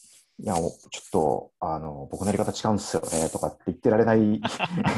[0.42, 4.40] いや、もうちょっとあの僕のやり方違うんですよねとかって言ってられない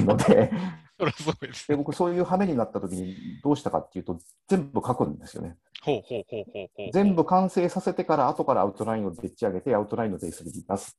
[0.07, 0.51] ので、
[0.99, 1.69] そりゃそうです。
[1.69, 4.19] で僕、そういう羽目になったときにどうしたかっていうと、
[4.49, 5.57] 全部書くんですよね。
[5.83, 6.91] ほうほうほうほうほう。
[6.93, 10.97] 全部完成させてから、後からアウトラインをでっち上げて、アウトラインの提出に出す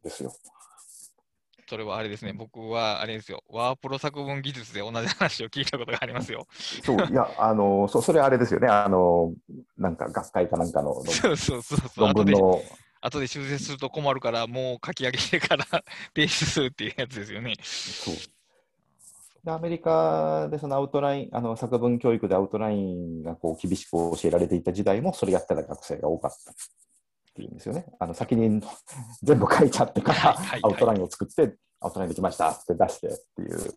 [0.00, 0.32] んですよ。
[1.66, 6.46] それはあれですね、僕はあれですよ、ワープロ作文技術で同じ話を聞いたことがありますよ。
[6.82, 8.68] そう、いや、あの、そそれあれですよね。
[8.68, 9.32] あの、
[9.78, 12.00] なんか学会かなんかの論 そうそうそうそう。
[12.00, 12.62] 論文の、
[13.00, 15.64] 後で修正すると困るから、もう書き上げてから
[16.14, 17.54] 提出するっていうやつですよね。
[17.62, 18.14] そう。
[19.44, 26.54] で、アメリカでそのアウトライン、あの、作文教育でアウトラインがこう厳しく教えられていた時代も、それやってた学生が多かったっ
[27.34, 27.84] ていうんですよね。
[27.98, 28.62] あの、先に
[29.22, 33.74] 全部書いちゃってからアウトラインを作って、アウトラインできましたって出してっていう。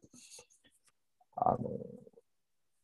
[1.35, 1.57] あの、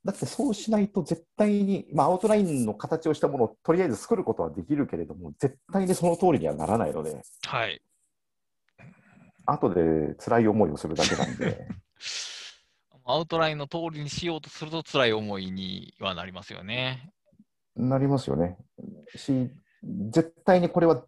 [0.04, 7.82] だってそうしないと絶対に、まあ、アウトラインの形をしたものをとりあえず作ることはできるけれども、絶対にその通りにはならないので、はい。
[9.46, 11.66] 後で辛い思いをするだけなんで。
[13.06, 17.10] アウトラインの通りにしようとすると辛い思いにはなりますよね。
[17.76, 18.58] なりますよね。
[19.16, 19.50] し、
[20.10, 21.04] 絶対にこれは、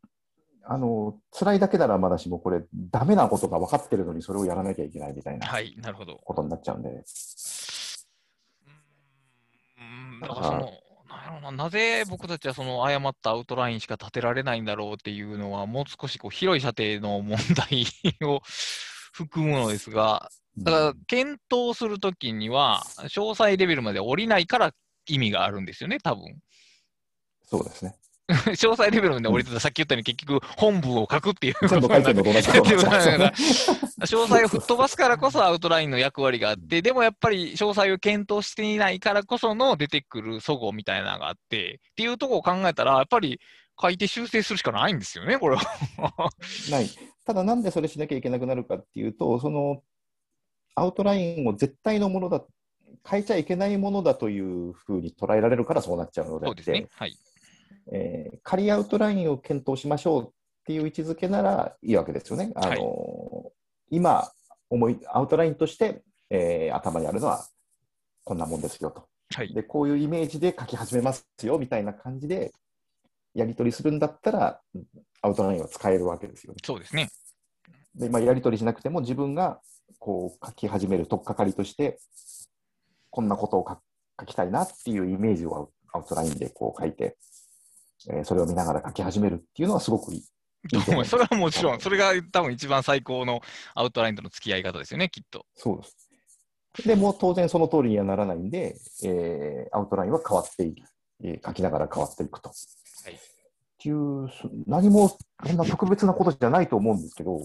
[0.63, 6.19] あの、辛いだけならまだしも、これ、ダメなことが分かってるのに、それをやらなきゃいけないみたいなはい、なるほど。
[6.23, 6.89] ことになっちゃうんで、
[9.77, 10.59] うん、だからその、
[11.07, 17.85] なんやろうな、なぜ僕たちはその誤ったアウトラインしか立てられないんだろうっていうのは、もう少しこう広い射程の問題
[18.27, 18.41] を
[19.13, 24.71] 含むのですが、だから検討するときには、詳細レベルまで降りないから
[25.07, 26.37] 意味があるんですよね、多分
[27.45, 27.95] そうですね。
[28.27, 33.33] 詳細レベルまで降りてたら、さっき言ったように結局本文を書くっていうこと全部書いてるのと同じことになんですよね。
[34.01, 43.39] 詳細を吹っ飛ばすからこそアウトラインの役割があって、でもやっぱり詳細を検討していないからこその出てくる齟齬みたいなのがあって、っていうところを考えたら、やっぱり
[43.79, 45.63] 書いて修正するしかないんですよね、これは。
[46.71, 46.89] ない。
[47.25, 49.83] ただなんでそれしなきゃいけなくなるかっていうと、その
[50.75, 52.43] アウトラインを絶対のものだ、
[53.07, 56.89] 変えちゃいけないものだというふうに捉えられるからそうなっちゃうのであって、そうですね。
[56.95, 57.17] はい。
[57.91, 60.31] えー仮アウトラインを検討しましょうっ
[60.65, 62.51] ていう位置づけならいいわけですよね。
[62.55, 63.51] あの
[63.89, 64.29] 今
[64.69, 67.47] 思い、アウトラインとして、えー頭にあるのは
[68.23, 69.07] こんなもんですよと。
[69.33, 69.53] はい。
[69.53, 72.51] で、こういうイメージで書き始めますよみたいな感じで
[73.33, 74.61] やり取りするんだったら、
[75.21, 76.57] アウトラインは使えるわけですよね。
[76.63, 77.09] そうですね。
[77.95, 79.61] で、まあ、やり取りしなくても自分が
[79.99, 81.99] こう書き始める取っかかりとして、
[83.09, 83.77] こんなことを書
[84.19, 87.17] 書きたいなっていうイメージをアウトラインでこう書いて、
[88.09, 90.19] えーそれを見ながら書き始めるっていうのはすごくいい。
[90.19, 93.41] い いそれはもちろん、それが多分一番最高の
[93.75, 95.45] アウトラインとの付き合い方ですよね、きっと。
[95.55, 96.87] そうです。
[96.87, 100.87] でもう当然その通りにはならないんで、えーアウトラインは変わっていく、
[101.23, 102.49] えー書きながら変わっていくと。
[102.49, 102.55] は
[103.09, 105.15] いっていう、そ何も
[105.45, 107.39] そんな特別なことじゃないと思うんですけど、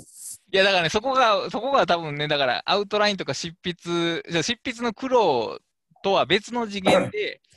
[0.53, 5.59] いや、だからね、そこが、そこが多分ね、だから、アウトラインとか執筆、じゃあ執筆の苦労
[6.03, 7.41] とは別の次元で、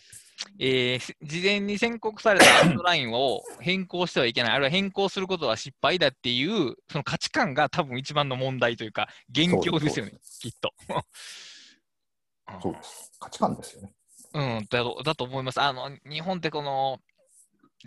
[0.60, 10.74] えーし事前に宣告されたアウトラインを変更してはいけない、あるいは変更することは失敗だっていう、その価値観が多分一番の問題というか、元凶ですよね、きっと。
[12.62, 13.12] そうです。
[13.20, 13.94] 価値観ですよね。
[14.34, 15.62] うん、だとだと思います。
[15.62, 17.00] あの、日本ってこの、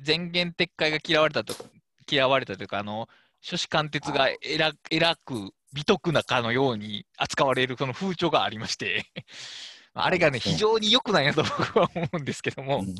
[0.05, 1.55] 前言撤回が嫌われたと、
[2.11, 3.09] 嫌われたというか、あの、
[3.41, 9.05] 諸子貫徹が偉偉く、美徳なかのように扱われるその風潮がありまして、
[9.95, 12.95] あれがね、非常に良くないなと僕は思うんですけども、うん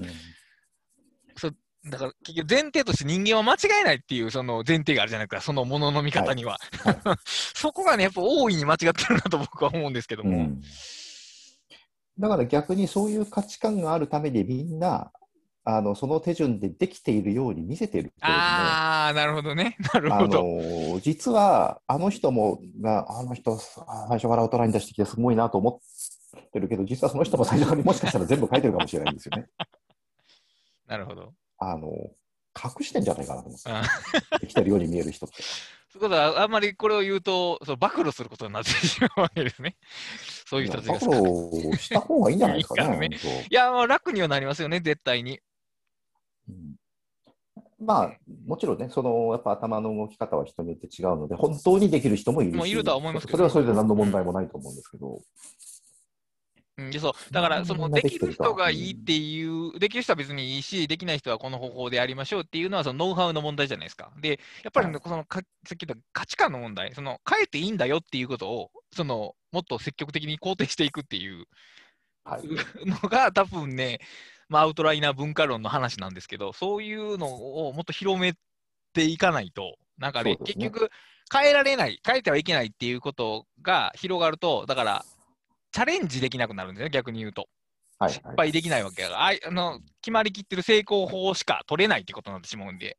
[1.91, 6.59] だから結局前提として人間は間違えないっていうその前提があるじゃないですか、そのものの見方には。
[7.25, 10.37] そこがね、やっぱ大いに間違ってるなと僕は思うんですけども。
[10.37, 10.61] うん。
[12.19, 15.13] だから逆にそういう価値観があるためにみんな
[15.69, 19.77] あのその手順でできているように見せているけれどもあー、なるほどね。
[19.93, 20.45] なるあほど。
[20.45, 25.83] の実はあの人もがあの人あ最初からアウトライン出してきてすごいなと思
[26.41, 29.47] ってるけど実はその人も最初からもしかしたら全部書いてるかもしれないんですよね。
[30.87, 31.33] なるほど。
[31.59, 31.89] あの
[32.57, 35.43] 隠してんじゃないかなと思あってできてるように見える人って。
[35.43, 39.77] そういうことは、あんまりこれを言うと、そう暴露することになってしまうわけですね。
[40.47, 43.09] そういう人たちが暴露した方がいいんじゃないですかね。
[43.13, 45.41] いい本いや、まあ楽にはなりますよね、絶対に。
[47.79, 48.13] まあ、
[48.47, 55.21] もちろんね、そのやっぱ頭の動き方は人によって違うので、本当にできる人もいるし、いるとは思いますけどそれはそれで何の問題もないと思うんですけど、
[56.79, 57.33] うん、でそう。
[57.33, 64.11] だから、そのできる人がいいっていう、できる人は別にいいし、できない人はこの方法でやりましょうっていうのは、そのノウハウの問題じゃないですか。
[64.21, 71.45] で、やっぱりそのかさっき言った価値観の問題、その変えていいんだよっていうことを、そのもっと積極的に肯定していくっていう。
[72.25, 72.43] はい、
[72.85, 74.01] のが、多分ね、
[74.49, 77.27] まあ、アウトライナー文化論の話なんですけど、そういうの
[77.67, 78.35] をもっと広め
[78.93, 80.39] ていかないと、なんかね、ね。
[80.45, 80.91] 結局、
[81.33, 85.05] 変えられない、変えてはいけないっていうことが広がると、だから、
[85.73, 87.49] チャレンジできなくなるんですよね、逆に言うと。
[87.99, 92.97] はい、失敗できないわけだから、あの決まりきってる成功法しか取れないってことになってしまうんで、はい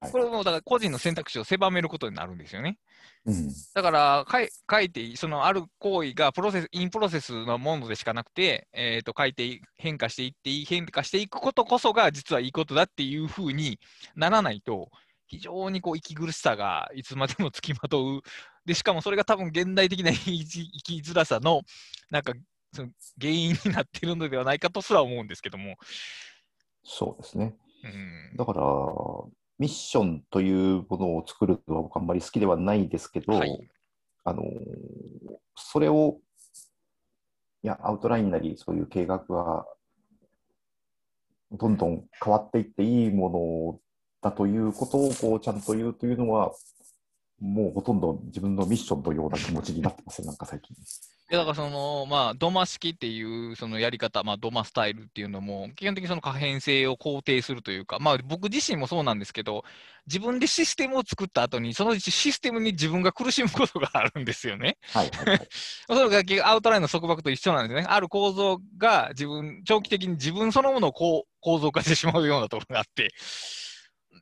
[0.00, 2.78] これもだから個人の選択肢を狭めることになるんですよね。
[3.24, 13.78] うんだから書い書いてそのある行為がプロセス、インプロセスのものでしかなくて、えー、と書いてい変化していっていい、変化していくことこそが実はいいことだっていうふうに
[14.14, 14.90] ならないと、
[15.26, 18.22] 非常にこう息苦しさがいつまでもつきまとう。
[18.64, 21.62] で、しかもそれが多分現代的な生き生きづらさの、
[22.10, 22.32] なんか、
[22.72, 25.76] その原因になっているのではないかとすら思うんですけども。
[26.84, 27.54] そうですね。
[27.84, 28.60] うん、だから、
[29.58, 33.70] ミッションというものを作るのは僕あんまり好きではないですけど、はい
[34.24, 34.42] あの
[35.58, 36.18] それを、
[37.62, 39.66] いや、アウトラインなり、そういう計画は、
[41.50, 43.80] どんどん変わっていっていいも
[44.22, 46.52] のだということをこうちゃんと言うというのは、
[47.40, 50.76] もうほとんど自分のミッションのような気持ちになってますよ、なんか最近。
[51.30, 59.62] いやだからその、まあ、ドマ式っていうそのやり方、まあ、ドマスタイルっていうのも、基本的にその可変性を肯定するというか、まあ、僕自身もそうなんですけど、
[60.06, 64.78] 自分でシステムを作った後に、そのシステムに自分が苦しむことがあるんですよね。
[64.94, 65.48] はいはいはい。
[65.86, 67.86] それがアウトラインの束縛と一緒なんですよね。
[67.90, 73.12] ある構造が自分、長期的に自分そのものをこう構造化してしまうようなところがあって、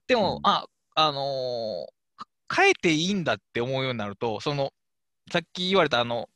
[0.08, 1.96] でも、うんあ、あのー
[2.48, 4.72] 変えていいんだって思うようになると、その、
[5.32, 6.28] さっき言われたあの、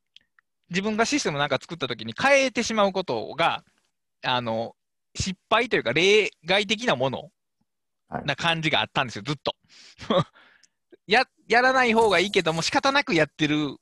[0.70, 3.64] 自分がシステムなんか作った時に変えてしまうことが、
[4.22, 4.74] あの、
[5.14, 7.30] 失敗というか例外的なもの
[8.08, 9.54] はいな感じがあったんですよ、ずっと。
[11.06, 13.76] や、やらない方がいいけども仕方なくやってる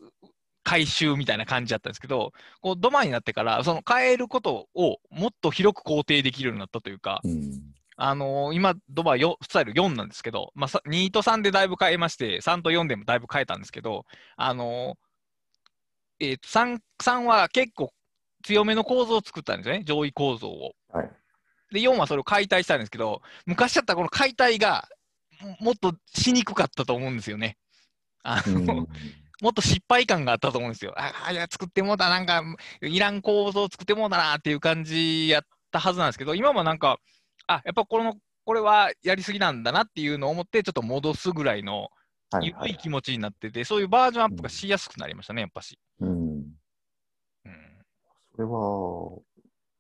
[0.65, 7.53] 回収みたいな感じだったんですけど、こうドマになってから、その変えることをもっと広く肯定できるようになったというか、うん。
[8.01, 14.05] あのー今、ドバ4スタイル4なんですけど、まあ、さ2と3でだいぶ変えまして、3と4でもだいぶ変えたんですけど、
[14.37, 15.08] あのー
[16.21, 17.93] えーと 3, 3は結構
[18.43, 20.73] 強めの構造を作ったんですね、上位構造を。
[20.93, 21.11] はい。
[21.73, 24.89] で、4はそれを解体したんですけど、昔だったらこの解体が
[25.41, 27.57] ももっとしにくかったと思うんですよね。
[28.23, 28.89] あうのん。
[29.41, 30.93] もっと失敗感があったと思うんですよ。
[30.97, 32.43] ああ、いや、作ってもうた、なんか、
[32.83, 36.99] いらん構造作ってもうたなっていう感じやったはずなんですけど、今もなんか、
[37.47, 41.91] あ、やっぱこの、これはやりすぎなんだなっていうのを思って、ちょっと戻すぐらいの
[42.31, 45.79] はいはい緩い気持ちになってて、そういうバージョンアップがしやすくなりましたね、やっぱし。
[46.01, 46.11] うん。
[46.11, 46.49] うん。
[48.35, 49.19] それは、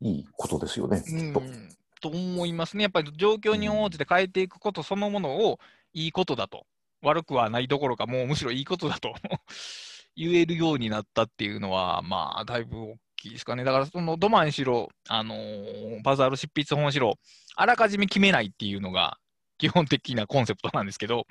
[0.00, 1.40] いいことですよね、きっと。
[1.40, 1.68] うん
[2.00, 2.84] と思いますね。
[2.84, 5.58] やっぱり状況に応じて変えていくことそのものを
[5.92, 6.66] いいことだと。
[7.02, 9.14] 悪くはないどころか、もうむしろいいことだと
[10.16, 13.62] 言えるようになったっていうのは、まあ、だいぶ大きいですかね。
[13.62, 17.14] だから、そのドマンしろ、あのーバザール執筆本しろ、
[17.54, 19.18] あらかじめ決めないっていうのが
[19.58, 21.26] 基本的なコンセプトなんですけど、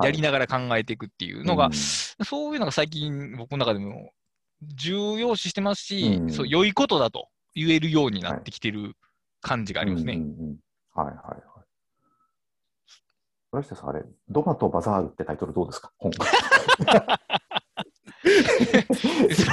[0.00, 4.12] やりながら考えていくっていうのが、うんそういうのが最近僕の中でも
[4.62, 8.94] 重要視してますし、うんそう良いことだと言えるようになってきてる
[9.40, 10.20] 感じがありますね。
[10.94, 11.42] はいはいはい。
[13.52, 15.90] 村下さん、あれ、ドマとバザールってタイトルどうですか？
[15.98, 16.10] 本。
[16.12, 16.18] そ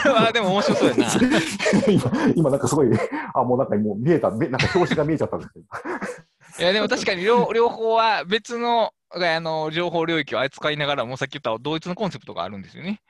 [0.08, 1.06] れはでも面白そうやな。
[1.88, 2.88] 今、今なんかすごい、
[3.34, 5.66] あ、もうなんかもう見えた、めなんか表紙が見えちゃったんですけど。
[6.60, 13.01] いやでも確かに両両方は別のあの情報領域を扱いながらもさっき言った同一のコンセプトがあるんですよね。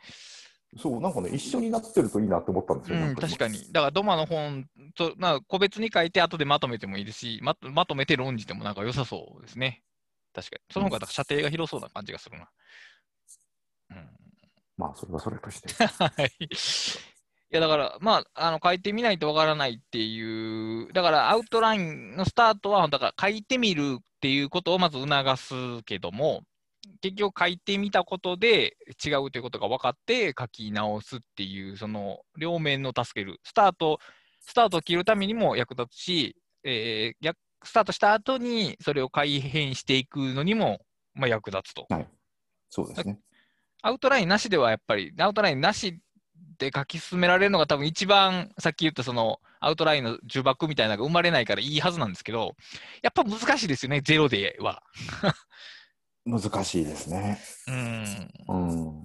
[0.78, 2.97] そう、なんかね、一緒になってるといいなって思ったんですよ。
[2.97, 3.59] うん、確かに。
[3.71, 9.84] だからドマの本と、な個別に書いて後でまとめてもいいですし、ままとめて論じてもなんか良さそうですね。
[10.34, 10.61] 確かに。
[10.73, 12.49] その方が射程が広そうな感じがするな。
[13.91, 14.26] うん
[14.78, 15.69] まあ、それはそれとして。
[15.88, 16.32] はい。
[16.43, 16.47] い
[17.49, 26.43] や、だから、まあ、あの、書いてみないとわからないっていう、だから、アウトラインのスタートは、だから、書いてみるっていうことをまず促すけども、
[27.01, 33.39] 結局書いてみたことで違うということが分かって書き直すっていう、その両面の助ける。
[33.43, 33.99] スタート、
[34.41, 40.79] スタートを切るためにも役立つし、えー逆スタートした後にそれを改変していくのにも、
[41.15, 41.88] まあ、役立つと。
[42.69, 43.19] そうですね。
[43.81, 45.99] アウトラインなしではやっぱり、アウトラインなし
[46.57, 52.55] で書き進められるのが多分一番さっき言ったそのアウトラインの呪縛みたいなのが生まれないからいいはずなんですけど、
[53.01, 54.83] やっぱ難しいですよね、ゼロでは。
[56.26, 57.39] 難しいですね。
[58.47, 58.69] うん。
[58.69, 59.03] うん。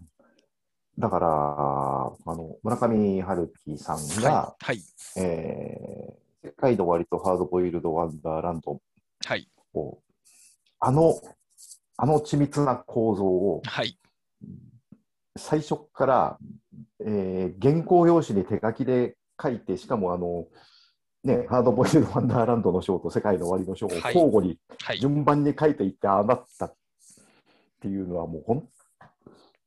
[0.98, 4.64] だから、あの、村上春樹さんが、はい。
[4.66, 4.80] はい。
[5.22, 8.80] えー世界の割とハードボイルドワンダーランド
[9.26, 9.46] はい。
[9.74, 9.98] を、
[10.78, 11.14] あの、
[11.98, 13.98] あの緻密な構造をはい。
[15.36, 16.38] 最初から、
[17.04, 20.46] えー原稿用紙に手書きで書いて、しかもあの、
[21.24, 24.98] ね、ハードボイルドワンダーランドの章と世界の終わりの章をはい交互にはい。
[25.00, 26.74] 順番に書いていって、ああなった
[27.80, 28.68] っていうのはもう本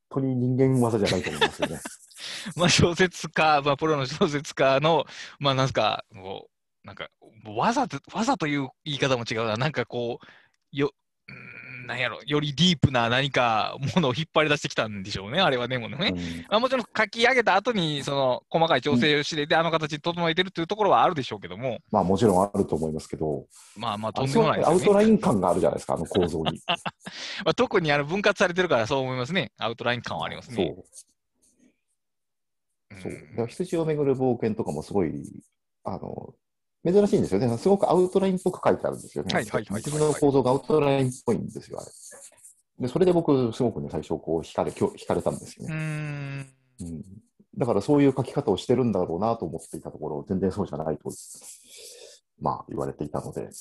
[0.10, 1.80] 当に人間技じゃないと思いますよね。
[2.56, 5.06] まあ小説家、まあプロの小説家の、
[5.40, 6.48] まあなんすか、も
[6.84, 7.10] う、なんか、
[7.46, 9.58] わざと、わざという言い方も違うな。
[9.58, 10.26] なんかこう、
[10.72, 10.92] よ、
[11.28, 16.14] うんなんやろ、よりディープな何かものを引っ張り出してきたんでしょうね、あれはでもね。
[16.14, 24.66] うんまあ、もちろん書き上げた後に、その細かい調整をして、で、あの形に整えてるっていうところはあるでしょうけども、まあもちろんあると思いますけど、まあまあ、とあんでもないね。
[24.66, 26.62] アウトライン感があるじゃないですか、あの構造に。
[26.68, 26.76] ま
[27.52, 29.52] あ、特にあの分割されてるからそう思いますね。
[29.58, 30.76] アウトライン感はありますね。
[30.76, 33.02] そう。
[33.02, 33.48] そう。
[33.48, 35.12] 羊をめぐる冒険とかもすごい、
[35.84, 36.34] あの、
[36.86, 37.58] 珍しいんですよね。
[37.58, 39.34] すごくアウトラインっぽく書いてあるんですよね。
[39.34, 41.92] はいはいはいはい羊の構造がアウトラインっぽいんですよ、あれ。
[42.80, 45.76] で、それで僕、すごくね、最初、こう、惹かれ、惹かれたんですよね。
[45.76, 45.78] ん。
[46.82, 47.04] うん。
[47.58, 51.10] だから、そういう書き方をしてるんだろうなと思っていたところ、全然そうじゃないと、
[52.42, 53.52] まあ、言われていたので、うん、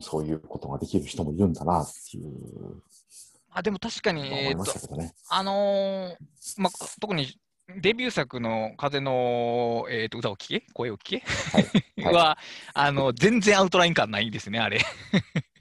[0.00, 2.82] そういうことができる人もいるんだなっていう。
[3.54, 5.10] あでも確かに、思いまえー。
[5.30, 6.16] あのー
[6.58, 7.38] まあ、特に
[7.80, 10.64] デビュー作の風の、えー、と歌を聴け？
[10.72, 11.22] 声を聞け、
[12.00, 12.14] はい。
[12.14, 12.38] は、
[12.74, 14.80] あの、全然アウトライン感ないんですね、あれ。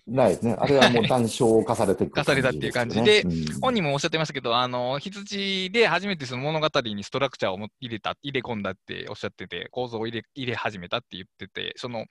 [0.07, 0.55] ないですね。
[0.59, 12.05] あれはもう談笑化されていく化されたっていう感じでですよね、本人もおっしゃってましたけど、あの、羊で初めてその物語にストラクチャーをも入れた、入れ込んだっておっしゃってて、構造を入れ入れ始めたって言ってて、その、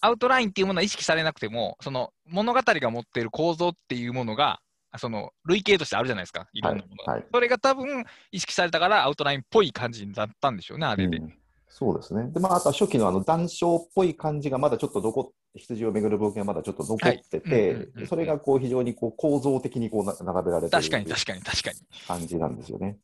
[0.00, 4.60] アウトラインっていうものは意識されなくても、その物語が持っている構造っていうものが、
[4.98, 7.12] その類型としてあるじゃないですか、いろんなものが。
[7.12, 11.18] はいはいそれが多分意識されたからアウトラインっぽい感じだったんでしょうね、あれで。
[11.18, 11.34] うん
[11.74, 12.30] そうですね。
[12.30, 21.76] で、まあ、あとは初期のあの談笑っぽい感じがまだちょっと残っ羊をめぐる冒険がまだちょっと残っててそれがこう非常にこう構造的にこうな並べられて確かに確かに確かに。
[22.06, 22.98] 感じなんですよね。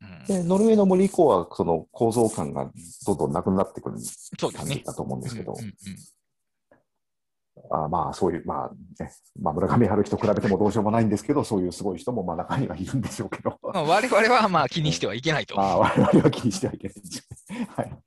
[0.00, 2.70] うんで、ノルウェーの森以降はその構造感が
[3.06, 3.96] どんどんなくなってくる。
[4.52, 5.54] 感じだと思うんですけど
[7.70, 15.56] あまあそういう、まあね、 まあ村上春樹と比べてもどうしようもないんですけど、そういうすごい人もまあ中にはいるんでしょうけど、まあ我々はまあ気にしてはいけないと。
[15.56, 17.66] ま あ我々は気にしてはいけない。
[17.76, 17.98] はい。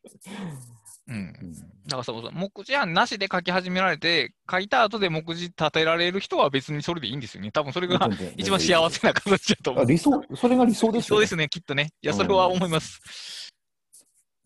[1.08, 1.54] うんうん
[1.90, 7.52] だからそうそう、目次案なしで書き始められて、書いた後で目次立てられる人は別にそれでいいんですよね。
[7.52, 9.84] 多分それが一番幸せな形だと思う。
[9.84, 11.02] あ理想、それが理想ですよ、ね。
[11.02, 11.90] そうですね、きっとね。
[12.04, 13.00] いや、それは思います。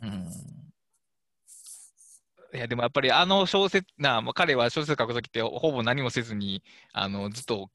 [0.01, 0.62] うん。
[2.53, 7.69] いや、でもやっぱりあの小説、な、まあ、彼は小説書くときってほぼ何もせずに、あの、ずっと、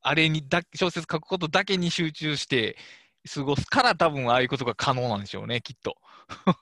[0.00, 2.76] あれにだ、小説書くことだけに集中して
[3.32, 5.96] 過ごすから多分ああいうことが可能なんでしょうね、きっと。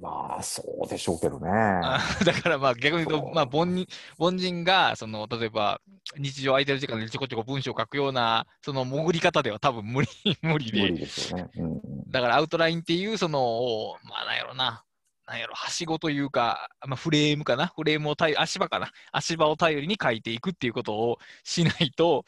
[0.00, 1.50] まあ、そうでしょうけどね。
[1.50, 3.86] あだからまあ逆に言うと、まあ、凡人
[4.18, 5.82] 凡人がその例えば
[6.16, 10.08] 日常空いてる時間でちょこちょこ文章を書くようなその潜り方では多分無理
[10.40, 11.50] 無理で無理ですよね。
[11.54, 11.80] うんうん
[12.10, 14.84] だからアウトラインっていうそのまあなんやろな
[15.30, 17.68] なんやろはしごというか、まあ、フレームかな？
[17.68, 18.90] フレームを頼り足場かな？
[19.12, 22.24] 足場を頼りに書いていくっていうことをしないと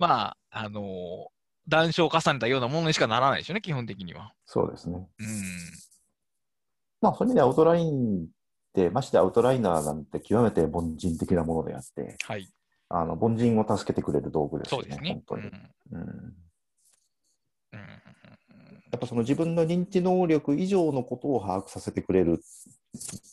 [0.00, 1.28] まああの
[1.68, 4.32] 談笑を重ねたようなものにしかならないでしょうね基本的には。
[4.46, 4.96] そうですね。
[4.96, 5.26] うん
[7.00, 8.26] まあ、そういう意味でアウトラインっ
[8.74, 12.48] て、ましてアウトライナーなんて極めて凡人的なものであって、はい
[12.88, 15.22] あの凡人を助けてくれる道具ですよね、そうですね。
[15.28, 15.42] 本当に。
[15.92, 16.34] うんうん
[17.72, 18.09] うん
[18.92, 22.40] やっぱその自分の認知能力以上のことを把握させてくれる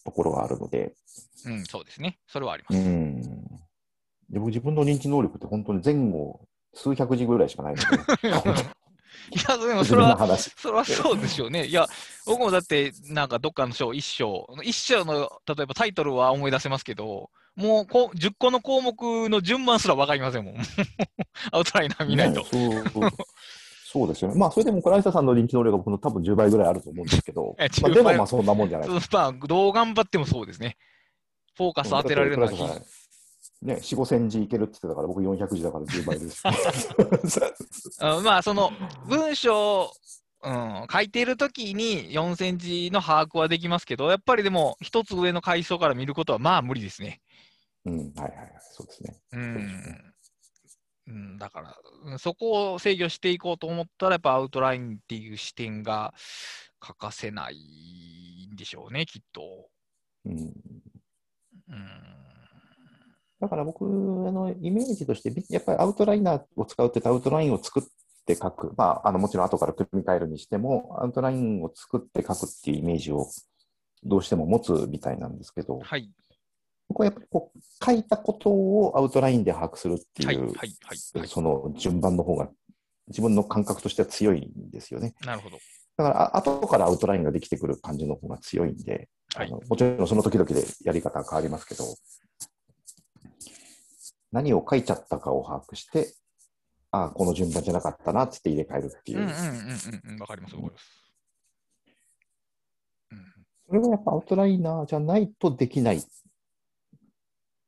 [0.05, 0.93] ところがあるので、
[1.45, 2.19] うん、そうですね。
[2.27, 2.79] それはあります。
[2.79, 6.41] うん、で僕自分の認知能力って本当に前後
[6.73, 7.87] 数百字ぐらいしかないので、
[9.31, 10.37] いや、でも自それは。
[10.37, 11.65] それはそうでしょうね。
[11.65, 11.87] いや、
[12.25, 20.55] 僕もだって、なんかどっかの章、一章、一章の、例えばタイトルは思い出せますけど、もうこう10個の項目の順番すら分かりませんもん。
[21.51, 22.41] アウトライナー見ないと。
[22.41, 22.47] ね
[22.93, 23.09] そう
[23.89, 24.37] そうですよね。
[24.37, 30.75] まあ、それでも、倉下さんの認知能力は僕の多分10倍ぐらいあると思うんですけど、えまあ、10で倍もまあそんなもんじゃないですまあ、どう頑張ってもそうですね。
[31.55, 36.43] フォーカス当てられるのはね、4、5千字いけるって言ってたから、僕400字だから10倍です。
[38.01, 38.71] あ まあ、その
[39.07, 39.89] 文章、
[40.43, 47.21] うん、書いているときに4センチの把握はできますけど、やっぱりでも、一つ上の階層から見ることはまあ無理ですね。
[47.85, 49.17] うん、はいはいはい、そうですね。
[49.31, 50.06] うん。
[51.07, 56.13] うん、だから、うんそこを制御していこうと思ったら、やっぱアウトラインっていう視点が
[56.79, 59.69] 欠かせないんでしょうね、きっと。
[60.25, 60.37] うん、
[61.69, 61.97] うん。
[63.39, 67.83] だから僕のイメージとして、やっぱりアウトライナーを使うってアウトラインを作っ
[68.25, 73.27] て書く、まあ、あのもちろん後から組み替えるにしても、アウトラインを作って書くっていうイメージを
[74.03, 76.09] どうしても持つみたいなんですけど、はい。
[76.97, 80.35] 僕はやっぱりこう書いたことをアウトラインで把握するってはい。
[80.35, 82.49] いう、その順番の方が
[83.07, 85.13] 自分の感覚としては強いんですよね。
[85.23, 85.57] なるほど。
[85.97, 91.83] だから、あ後からアウトラインができてくる感じの方が強いんで、はいあのもちろんその時々でやり方は変わりますけど、
[94.31, 96.15] 何を書いちゃったかを把握して、
[96.91, 100.19] ああ、この順番じゃなかったなって入れ替えるっていうう、んうんうんうんうん。
[100.19, 101.03] わかります、わかります。
[103.11, 103.37] うん
[103.67, 106.01] それはやっぱアウトライナーじゃないとできない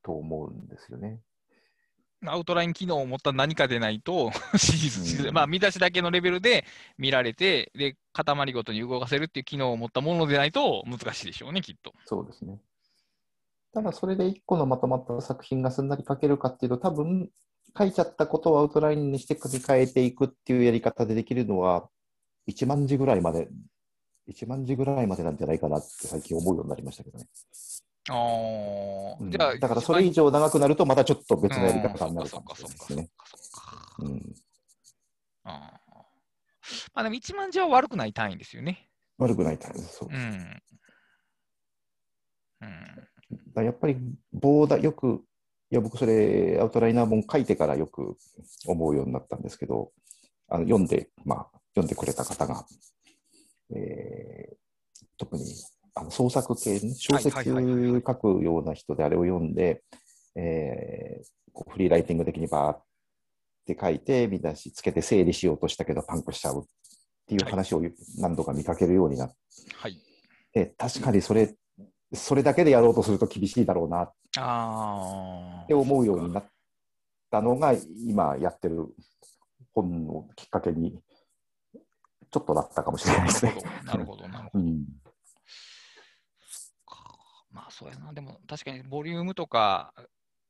[0.03, 1.19] と思うんですよね。
[2.25, 6.65] アウトライン機能を持った何かでないと、 シリーズまあ、見出しだけのレベルで
[6.97, 11.93] 見られて、で、塊ごとに動かせるっていう機能を持ったものでないと難しいでしょうね、きっと。
[12.05, 12.59] そうですね。
[13.71, 17.29] ただそれで一個のまとまった作品がすんなり書けるかっていうと、多分
[17.77, 21.89] 書いちゃったことをアウトラインにして書き換えていくっていうやり方でできるのは、
[22.47, 23.47] 1万字ぐらいまで、
[24.27, 27.25] 1万字ぐらいまでなんじゃないかなって最近思うようになりましたけどね。
[28.09, 33.09] あじゃあ、だからそれ以上長くなると、またちょっと別のやりうん方になるかかもしそっかれないですね。
[33.99, 34.35] うん、
[35.43, 35.89] あー
[36.93, 38.89] まあでも1万字は悪くない単位ですよね。
[39.17, 39.97] 悪くないタイプです。
[39.97, 40.15] そううん。
[42.61, 42.67] うん。
[42.67, 43.97] だからやっぱり
[44.33, 45.23] 膨大、よく
[45.69, 48.17] や、僕、それ、アウトライナー本書いてからよく
[48.65, 49.91] 思うようになったんですけど、
[50.47, 52.65] あの読んで、まあ、読んでくれた方が、
[53.75, 54.55] えー、
[55.17, 55.43] 特に
[55.95, 57.43] あの創作系、ね、小説書
[58.15, 59.83] くような人であれを読んで、
[60.35, 62.83] えー、フリーライティング的にバーっ
[63.65, 66.65] て書いて、見出しつけて整理しようとしたけどパンクしちゃうっ
[67.27, 67.81] ていう話を
[68.17, 69.35] 何度か見かけるようになって、
[69.75, 69.99] はい、
[70.53, 71.55] で確かにそれ、
[72.13, 76.45] それだけでやろうとすると厳しいだろうなって思うようになっ
[77.29, 77.73] たのが、
[78.07, 78.87] 今やってる
[79.73, 80.99] 本のきっかけに
[82.31, 83.55] ちょっとなったかもしれないですね。
[83.85, 84.63] なるほど、なるほど。
[84.65, 84.85] うん
[87.51, 89.93] まあそうやな、でも確かにボリュームとか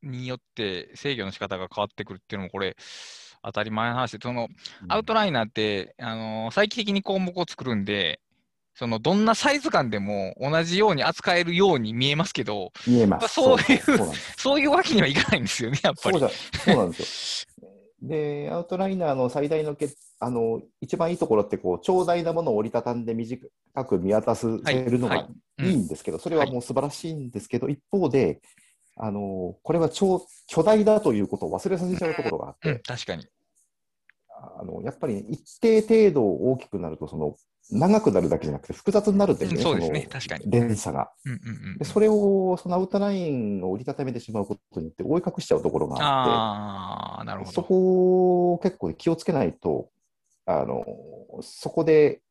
[0.02, 2.76] によって制御の仕方が変わってくるっていうのも、これ、
[3.44, 4.48] 当たり前の話で、その
[4.88, 8.20] アウトライナーって、あの再帰的に項目を作るんで、
[8.74, 13.28] そのどんなサイズ感でも同じように扱えるように見えますけど、見えます。
[13.28, 13.80] そういう
[14.38, 16.20] そういうわけにはいかないんですよね、やっぱり。
[16.20, 17.70] そうなんですよ。
[18.02, 19.88] で、アウトライナーの最大のけ
[20.20, 23.48] あの一番いいところってこう、長大なものを折りたたんで短
[23.86, 25.76] く見渡せるのがいい。
[25.76, 25.88] ん。
[25.88, 28.42] ですけど、それはもう素晴らしいんですけど、はい、一方で、
[29.02, 33.26] あのこれは超巨大だということを忘れさせちゃうところがあって、うん、確かに。
[34.60, 37.36] あのやっぱり一定程度大きくなると、その
[37.72, 40.50] 長くなるだけじゃなくて複雑になるんですね、そうですね確かに。
[40.50, 41.12] 連鎖が、
[41.78, 41.86] で。
[41.86, 47.52] それを、そのアウトラインを折りたためてしまうことによって覆い隠しちゃうところがあって、あなるほど。
[47.52, 49.90] そこを結構気をつけないと、
[50.50, 50.84] あの
[51.42, 52.22] そこで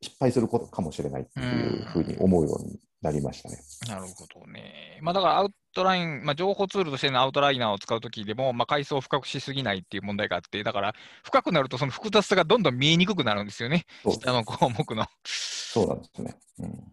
[0.00, 3.58] 失敗することかもしれないっていうふうに思うようになりましたね。
[3.88, 5.00] なるほどね。
[5.02, 15.06] まあ、だからアウトライン、まあ、情報ツールとしてのアウトライナーを使うときでも、まあ、階層を深くしすぎないっていう問題があって、だから深くなるとその複雑さがどんどん見えにくくなるんですよね、下の項目の。
[15.24, 16.36] そうなんですね。
[16.60, 16.92] うん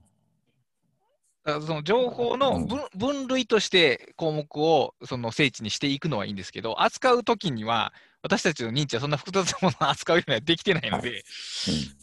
[1.45, 7.91] その情報の分,、分類として項目をその聖地にしていくのはいいんですけど、扱うときには、
[8.21, 11.23] 私たちの認知はそんな複雑なものを扱うようにはできてないので、はいうん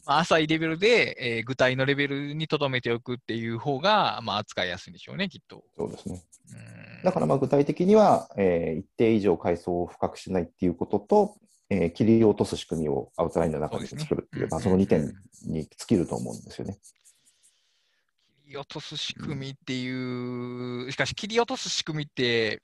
[0.06, 5.62] まあ、浅いレベルで、えー、具体のレベルにとどめておくっていう方が、まあ、扱いやすいんでしょうね、きっと。
[5.76, 6.22] そうですね。
[7.04, 11.36] だからまあ具体的には、えー、一定以上階層を深くしないっていうことと、
[11.68, 15.12] えー、切り落とす仕組みをアウトラインの中で作るっていう、そ、ね、まあ、その2点
[15.46, 16.78] に尽きると思うんですよね。
[18.44, 22.62] 切り落とす仕組みっていう、しかし切り落とす仕組みって、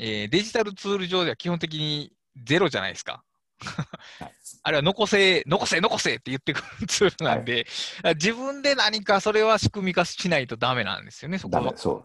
[0.00, 3.22] えー、デジタルツール上では基本的にゼロじゃないですか。
[4.62, 7.66] あれは残せ、残せ、残せって言ってくるツールなんで、
[8.02, 11.76] はい、自分で何かそれは仕組み化しないとダメなんですよね、そこは。
[11.76, 12.04] そ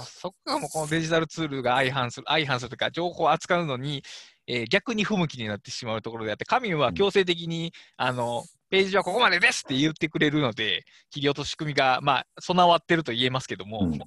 [0.00, 0.04] う。
[0.04, 4.02] そこがもうこのデジタルツールが相反する、相反するというか、情報を扱うのに、
[4.46, 13.98] えー、逆に不向きになってしまうところであって、紙は強制的に、うん、あの、ページはここまでですって言ってくれるので、切り落とす仕組みが、まあ、備わってると言えますけども、うん、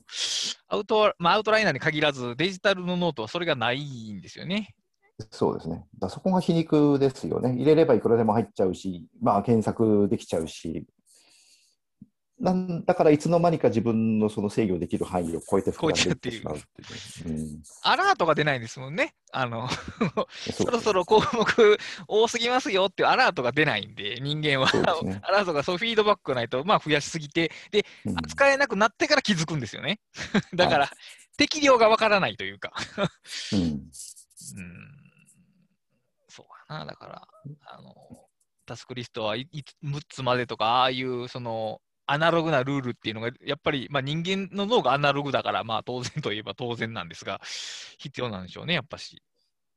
[0.69, 4.73] アウト、まあ、アウトライナーに限らず、デジタルのノートはそれがないんですよね。
[5.31, 5.85] そうですね。
[5.99, 7.53] だそこが皮肉ですよね。
[7.53, 10.87] 入れればいくらでも入っちゃうし、まあ、検索できちゃうし、
[12.43, 19.13] なんだからいつの間にか自分のその制御できる範囲を超えて膨らんでいってしまうっていう、うん、アラートが出ないんですもんね。
[19.31, 19.69] あの
[20.51, 24.69] そろそろ項目多すぎますよっていうアラートが出ないんで、人間は、
[25.03, 30.01] ね、 アラートがそうフィードバックがないと、まあ、増やしすぎて、で、うん、扱えなくなってから気づくんですよね。
[30.53, 30.97] だから、はい、
[31.37, 32.73] 適量がわからないというか。
[33.53, 33.63] うん、 う
[34.61, 35.02] ん
[36.79, 37.27] な、だから、
[37.67, 37.93] あの、
[38.65, 39.45] タスクリストは6
[40.09, 47.39] つまでとか、ああいうそのアナログなルールっていうのが、やっぱり、まあ、人間の脳がアナログだから、まあ、当然といえば当然なんですが、
[47.97, 49.21] 必要なんでしょうね、やっぱし。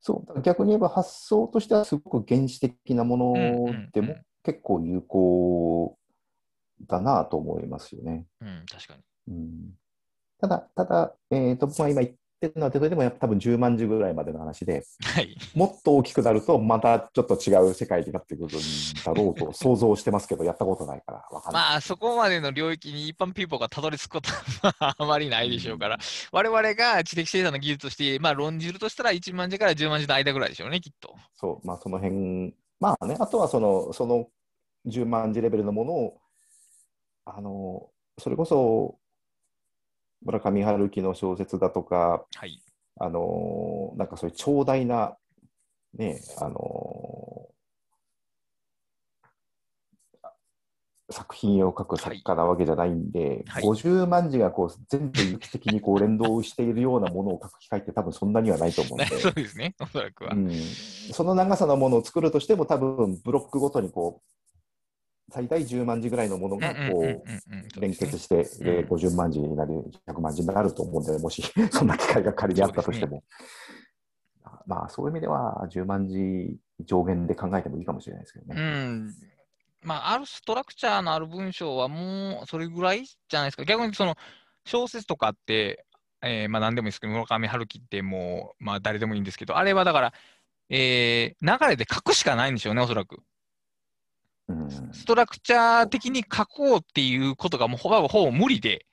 [0.00, 3.34] そう逆に言えば発想としてはすごく原始的なもの
[3.92, 5.98] でも結構有効
[6.86, 8.24] だなと思いますよね。
[8.40, 9.02] うん、確かに。
[9.34, 9.74] うん、
[10.40, 21.62] ただ、ただ、えーと僕が今言っってるのは、それでもやっぱ多分10万字ぐらいまでの話で、はい、もっと大きくなると、またちょっと違う世界になってくるんだろうと想像してますけど、やったことないから分かんない。
[21.62, 25.98] まあ、そこまでの領域に一般ピーポーがたどり着くことは あまりないでしょうから、
[26.32, 31.14] われわれが知的生産の技術として、まあ、論じるとしたら1万字から10万字の間ぐらいでしょうね、きっと。
[31.34, 34.28] そう、まあ、その辺、まあね、あとはその、その
[34.86, 36.20] 10万字レベルのものを、
[37.24, 38.98] あの、それこそ、
[40.24, 42.62] 村上春樹の小説だとか、はい、
[42.98, 45.16] あのなんかそういう長大な、
[45.94, 47.48] ね、あの
[51.10, 59.06] 作品を書く作家なわけじゃないんで、はい、50万字がこう全部有機的にこう連動しているようなものを書く機会って多分そんなにはないと思うんで。
[59.20, 64.36] そうですね、おそらくは、うん、その長さのものを作るとしても多分ブロックごとにこう
[65.30, 67.00] 最大10万字ぐらいのものがこ
[67.76, 69.72] う連結して、でうん50万字になり、
[70.06, 73.24] 100万字になると思うんで、もしそんな機会が仮にあったとしても。
[74.66, 78.60] まあ、そういう意味では、10万字上限で考えてもいいかもしれないですけどうね。
[78.60, 79.14] ん。
[79.82, 83.64] まあ、あるストラクチャーのある文章はもうそれぐらいじゃないですか。
[83.64, 84.16] 逆にその
[84.64, 85.84] 小説とかって、
[86.22, 90.12] えーまあ何でもいいですけど、村上春樹ってもう、まあ誰でもいいんですけど、あれはだから、
[90.70, 93.22] えー流れで書くしかないんでしょうね、おそらく。
[94.48, 98.86] うんストラクチャー的に書こうっていうことがもうほぼほぼ無理で、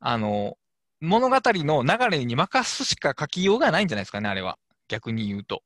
[0.00, 0.56] あの、
[1.00, 4.58] 物語の流れに任すしか書きようがないんじゃないですかね、あれは。
[4.88, 5.62] 逆に言うと。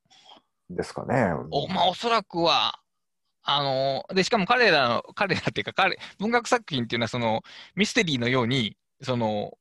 [0.71, 1.33] ですかね。
[1.51, 2.81] おまあ、おそらくは、
[3.43, 7.43] あの、で、しかも彼らの、彼らっていうか、彼、文学作品っていうのは、その、
[7.75, 9.53] ミステリーのように、その、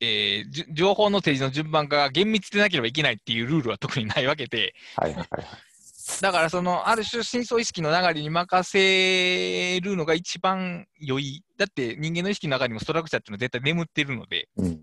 [0.00, 5.28] えー情報の提示の順番化が厳密でなければいけないっていうルールは特にないわけで、はいはいはい。
[6.20, 11.42] だからその、ある種深層意識の流れに任せるのが一番良い。
[11.56, 14.80] だって人間の意識の中にもストラクチャーっていうのは絶対眠ってるので、うん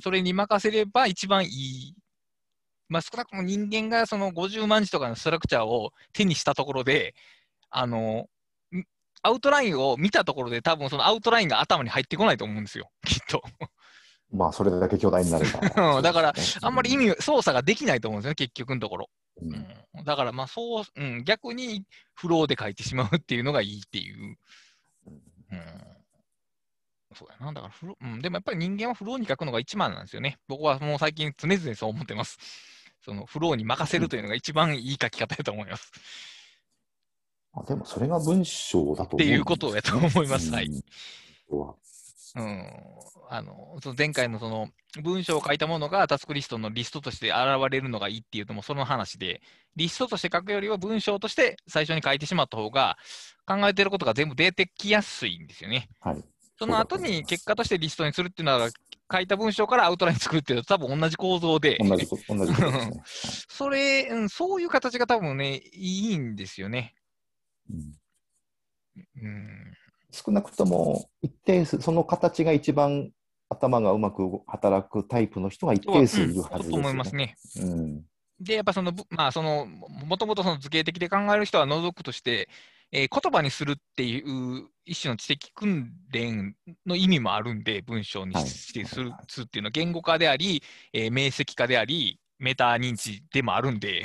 [0.00, 1.94] それに任せれば一番いい。
[2.88, 7.14] まあ少なくとも人間がその50万字とかのストラクチャーを手にしたところで、
[7.70, 8.26] あの、
[8.74, 8.84] ん
[9.22, 13.42] アウトラインを見たところで多分そのアウトラインが頭に入ってこないと思うんですよ、 きっと。
[14.30, 15.44] まあ、それだけ巨大になれ
[15.74, 16.00] ば。
[16.00, 19.10] だからあんまり意味、操作ができないと思うんですよね、結局のところ。
[19.40, 19.66] うん。
[19.94, 24.36] うん、だからまあそう、うん、逆にフローで書いてしまうっていうのがいいっていう。
[25.06, 25.60] うん、
[27.14, 27.52] そうやな。
[27.52, 30.38] だからフロー、うん、でもやっぱり人間はフローに書くのが一番なんですよね。
[30.48, 32.38] 僕はもう最近常々そう思ってます。
[33.04, 35.92] そのフローに任せるというのが一番いい書き方だと思います。
[37.54, 39.24] あでも、それが文章だとね。
[39.24, 40.50] っていうことやと思います。
[40.50, 40.68] はい
[42.36, 42.66] うん
[43.28, 44.68] あのその前回のその
[45.02, 47.38] 文章を書いたものがタスクリストのリストとして現
[47.70, 49.40] れるのがいいっていうのもその話で、
[49.74, 52.98] リストとして書くよりは文章として最初に書いてしまった方が、
[53.46, 55.88] 考えてることが全部出てきやすいんですよね。
[56.00, 56.22] はい。
[56.58, 58.68] その後に結果としてリストにするっていうのは、
[59.10, 63.02] 書いた文章からアウトライン作るっていうのと多分同じ構造で、同じこと、同じことですね。
[63.48, 66.94] それ、うん、そういう形が多分ね、いいんですよね。
[67.70, 68.02] はいうん
[69.22, 69.74] うん、
[70.12, 73.10] 少なくとも一定数、その形が一番
[73.48, 77.36] 頭がうまく働くタイプの人が一定数いるはずですと思いますね。
[77.60, 78.02] うん。
[78.40, 82.48] で、やっぱその、ぶまあ、その、ももともとその図形的で考える人は除くとして、
[82.94, 86.54] えー言葉にするっていう一種の知的訓練
[86.84, 94.04] の意味もあるんで、文章にはいしてするつっていうのは言語化であり、えー明晰化であり、メタ認知でもあるんで、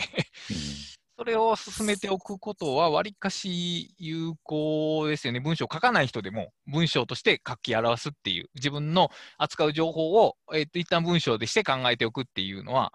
[1.18, 5.40] それを進めておくことは、わりかし有効ですよね。
[5.40, 9.10] 文章を書かない人でも、文章として書き表すっていう、自分の
[9.40, 12.94] 扱う情報を、えーと一旦文章でして考えておくっていうのは、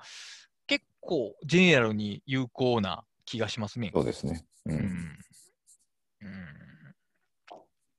[0.68, 3.91] 結構、ジェネラルに有効な気がしますね。
[3.93, 4.45] そうですね。
[4.66, 5.18] ううんん。
[6.20, 6.47] うん。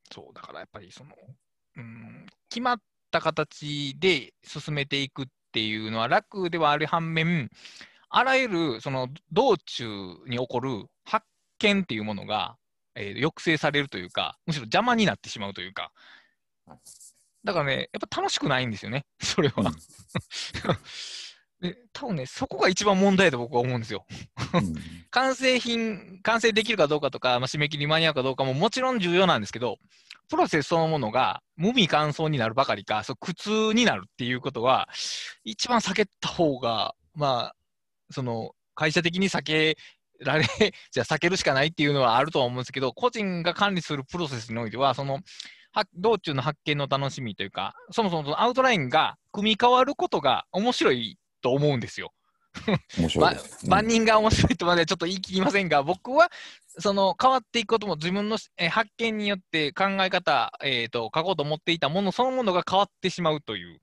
[0.10, 1.12] そう、だからやっぱりその、
[1.76, 7.50] うん、決まった形で進めていくっていうのは楽ではある反面、
[8.16, 9.86] あらゆるその道中
[10.28, 11.26] に起こる発
[11.58, 12.56] 見っていうものが、
[12.96, 15.92] えー抑制されるというか、むしろ邪魔になってしまうというか
[16.68, 16.78] はい、
[17.44, 19.72] だからね、やっぱ楽しくないんですよね、 それは。
[21.60, 24.06] で多分ね、そこが一番問題だと僕は思うんですよ。
[24.54, 24.76] うん
[25.10, 29.80] 完成品、完成できるかどうかとか、まあ、締め切りに間に合うかどうかももちろん重要なんですけど、
[30.30, 34.88] プロセスそのものが無味乾燥になるばかりか、そう苦痛になるっていうことは、
[35.44, 37.56] 一番避けた方が、まあ、
[38.10, 39.78] その会社的に避け
[40.20, 40.46] られ、
[40.92, 45.20] じゃあ避けるしかないっていうのはあるとは思うんですけど、個人が管理するプロセスにおいては、その
[45.72, 52.14] は道中の発見の楽しみというか、そもそもそのアウトラインが組み替わることが面白いと思うんですよ。
[52.98, 53.70] 面白いです。
[53.70, 56.30] 万人が面白いとまではちょっと言い切りませんが、僕は
[56.78, 63.80] その変わっていくことも自分のえー発見によって考え方、えー、と書こうと思っていたものそのものが変わってしまうという、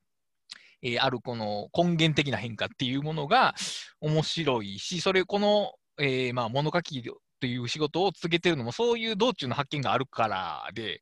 [0.83, 3.55] えーあるこの根源的な変化っていうものが
[4.01, 7.03] 面白いし、それこの、えーまあ、物書き
[7.41, 11.01] という仕事を続けてるのもそういう道中の発見があるからで、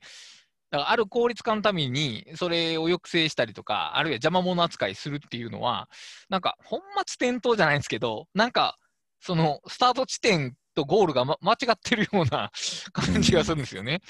[0.71, 5.89] だからある効率化のためにそれを抑制したりとか、あるいは邪魔者扱いするっていうのは、
[6.29, 8.77] なんか本末転倒じゃないんですけど、なんか
[9.21, 12.51] そのスタート地点とゴールが、ま、間違ってるような
[12.93, 14.01] 感じがするんですよね。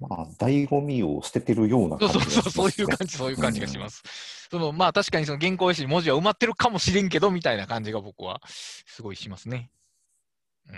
[0.00, 4.02] まあ、醍醐味を捨ててるようなそう感じがそうそう、しますねそういう感じ、そういう感じがします。
[4.50, 9.70] そのまあ確かにその原稿用紙に文字は埋まってるかもしれんけど、みたいな感じが僕はすごいしますね。
[10.68, 10.76] うん。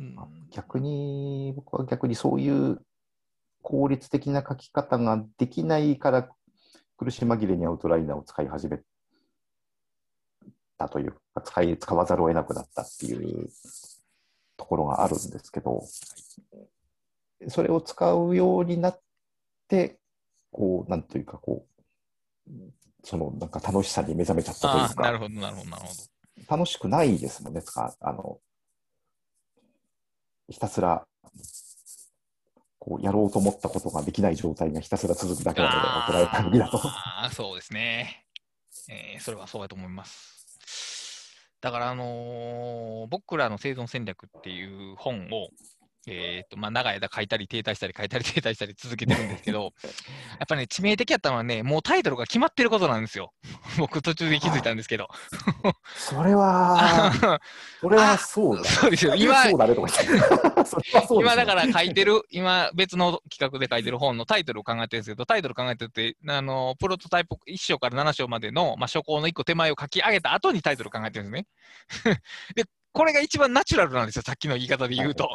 [0.00, 2.80] うんまあ逆に、僕は逆にそういう
[3.62, 6.28] 効率的な書き方ができないから、
[6.96, 8.80] 苦し紛れにアウトライナーを使い始め
[10.78, 13.50] たというか、使い、使わざるを得なくなったっていう
[14.60, 15.82] ところがあるんですけど、
[17.48, 19.00] それを使うようになっ
[19.68, 19.98] て、
[20.52, 21.66] こう、なんというか、こ
[22.46, 22.52] う、
[23.02, 25.88] そのなんか楽しさに目覚めちゃったというああ、なるか、ほど、なるほど、なるほ
[26.46, 26.56] ど。
[26.56, 28.38] 楽しくないですもんね、使うあの、
[30.50, 31.06] ひたすら、
[32.78, 36.78] こう、やろうと思ったことができない状態がひたすら続くだけなので、られた時だと。
[36.84, 38.26] あーそうですね、
[38.90, 40.39] えーそれはそうだと思います。
[41.60, 45.50] だから、あのー僕らの生存戦略っていう本を、
[46.06, 49.72] えーとまあ、長い間書いたり停滞したり書いたり停滞したり続けてるんですけど、
[50.38, 53.32] やっぱね、致命的やったのはね、もうタイトルが決まってることなんですよ。
[53.78, 55.08] 僕、途中で気づいたんですけど。
[55.94, 57.38] それは、
[57.80, 58.64] それはそうだ。
[58.64, 59.14] そうですよ。
[59.14, 59.74] 今、そうだね
[61.20, 71.44] 今だから書いてる、今別の企画で書いてる本のタイトルを考えてるんですけど、タイトル考えてて、あの、プロトタイプ1章から7章までの、まあ、初稿の1個手前を書き上げた後にタイトル考えてるんで
[72.02, 72.20] すね。
[72.54, 75.28] で、これが一番ナチュラルなんですよ、さっきの言い方で言うと。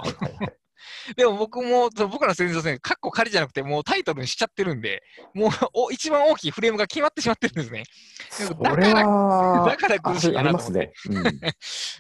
[1.15, 5.03] でも僕も、僕らの先生戦、カッコ仮じゃなくて、もうタイトルにしちゃってるんで、
[5.33, 7.83] もうお一番大きいフレームが決まってしまってるんですね。
[8.29, 10.93] それは、だから苦しいなありと思ってね。
[11.09, 11.55] うんだか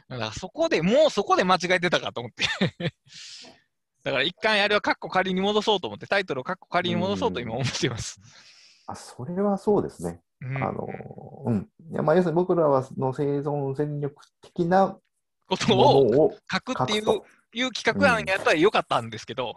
[0.09, 2.45] らそこでもうそこで間違えてたかと思って。
[4.03, 8.19] だから一回あれはカッコ仮に戻そうと思って、タイトルをカッコ仮に戻そうと今思っています。
[8.87, 10.21] あそれはそうですね。
[10.41, 10.87] うんあの、
[11.45, 11.69] うん。
[11.91, 14.99] いやまあ、要するに僕らはの生存戦力的な
[15.47, 17.21] ことをを書くっていう。
[17.57, 19.55] いう企画案やったらよかったんですけど、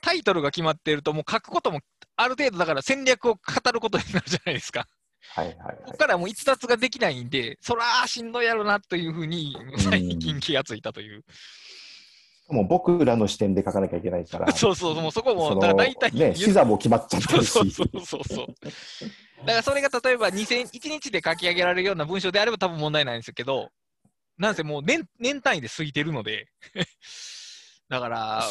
[0.00, 1.80] タイトルが決まっていると、もう書くことも
[2.14, 4.86] ある程度だから戦略を語ることになるじゃないですか。
[5.34, 5.98] はいはいはいここ。
[5.98, 11.24] からもう逸脱ができないんで、そらしんどいやろなというふうに最近気がついたという。
[12.48, 18.46] もう僕らの視点で書かなきゃいけないから、 そうそう、もうそこも、だ大体ね、視座も決まっちゃってるし、そうそうそうそうそう。
[19.40, 23.70] だからそれが例えば2000 1日で書き上げられるような文章であれば多分問題ないんですけど、
[24.38, 26.48] なんせもう年年単位で過ぎてるので、
[27.88, 28.44] だから。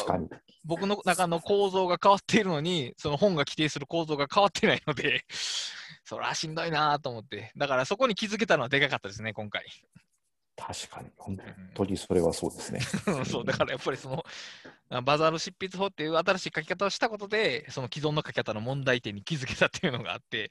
[0.66, 5.24] 僕の中の構造が変わっているのに、その本が規定する構造が変わってないので、
[6.04, 9.64] そらしんどいなと思って、だからそこに気づけたのはでかかったですね、今回。
[10.56, 11.10] 確かに。
[11.16, 11.38] 本
[11.74, 12.80] 当にそれはそうですね。
[13.26, 14.24] そう、だからやっぱりその、
[14.88, 20.50] あバザール執筆法っていう新しい書き方をしたことで、その既存の書き方の問題点に気づけたっていうのがあって、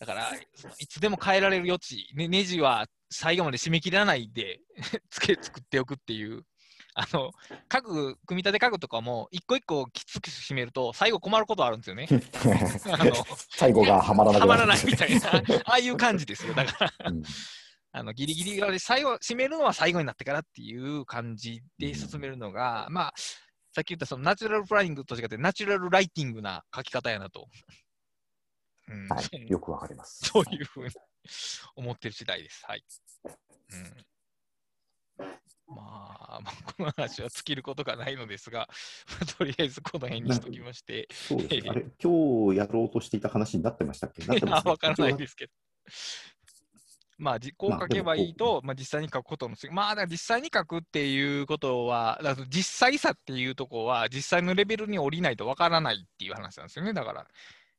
[0.00, 0.32] だから、
[0.78, 4.60] いつでも変えられる余地、ね、ネジは最後まで締め切らないで
[5.10, 6.44] つけ作っておくっていう、
[6.94, 7.32] あの、
[7.68, 12.08] 家具、組み立て家具とかも、一個一個きつく締めると、最後困ることあるんですよね。
[12.90, 13.12] あの、
[13.50, 16.54] 最後がはまらなくはまらるないみたいな、ああいう感じですよ。
[16.54, 17.22] だから、うん
[17.92, 23.12] あのギリギリまで最後、締めるのは最後になってからっていう感じで進めるのが、まあ、
[23.74, 27.48] さっき言ったそのナチュラルプランニングと違って、ナチュラルライティングな書き方やなと。
[28.90, 30.26] うんはい、よくわかります。
[30.26, 30.90] そういうふうに
[31.76, 32.64] 思ってる次第です。
[32.66, 32.84] はい。
[35.18, 35.24] うん、
[35.68, 38.68] まあ、まあ、この話は尽きることがないのですが、
[39.38, 41.70] とりあえずこの辺にしときまして、そうですね。
[41.70, 44.24] あれ、今日やろうとしていた話になってましたっけ？
[44.24, 45.18] なってまからないす。
[45.18, 45.52] ですけど。
[47.18, 56.94] まあ、じこう書けばいいと、まあ、実際に書くことのす、まあ、だ実際に書くっていうことは、だ実際さっていうところは、実際のレベルに降りないとわからないっていう話なんですよね。
[56.94, 57.28] だから、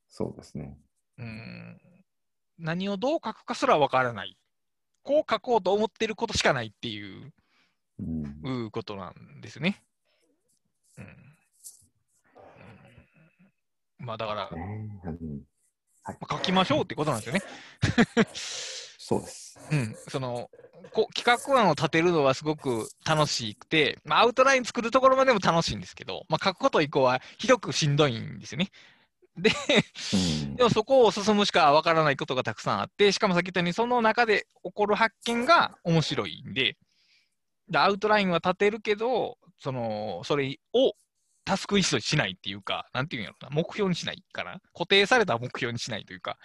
[0.08, 0.78] そうですね。
[1.18, 1.80] うん、
[2.58, 4.36] 何をどう書くかすらわからない。
[5.02, 7.32] こう書こうと思ってることしかないっていう
[7.98, 9.82] うんうことなんですね。
[10.98, 11.36] うんうん
[14.06, 15.42] まあだから、ねうん
[16.04, 17.42] まあ書きましょうってことなんですよね。
[18.98, 19.58] そうです。
[19.70, 20.50] うん、その
[20.92, 28.70] こう企画案を立てるのはすごく楽しくて、まあ、アウトライン作るところまでも楽しいんですけど、まあ、書くこと以降はひどくしんどいんですよね。
[29.36, 29.50] で、
[30.14, 30.56] うん。
[30.56, 36.76] でもそこを進むしかわからないことがたくさんあって、しかもさっき言ったように、その中で起こる発見が面白いんで、
[37.68, 40.92] でアウトラインは立てるけど、そのそれを
[41.44, 46.38] タスクリストにしないっていうか、なんていうんやろな、目標にしないかな、固定された目標にしないというか、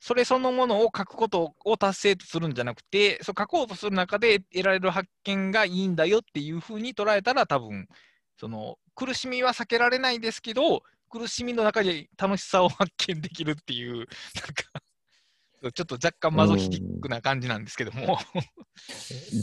[0.00, 7.88] それそのものを書くことを達成とするんじゃなくて、そう書こうとする中で得られる発見がいいんだよっていうふうに捉えたら、多分
[8.38, 14.08] その苦しみは避けられないですけど、苦しみの中で楽しさを発見できるっていう、なんか、
[15.72, 18.18] ちょっと若干マゾヒティックな感じなんですけども、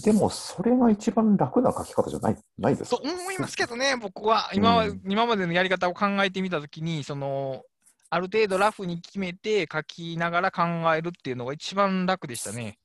[0.04, 3.02] でも、それが一番楽な書き方じゃないないですか？
[3.04, 7.64] そう思いますけどね、僕は今今までのやり方を考えてみたときに、その、
[8.10, 10.64] ある程度ラフに決めて書きながら考
[10.96, 12.78] えるっていうのが一番楽でしたね。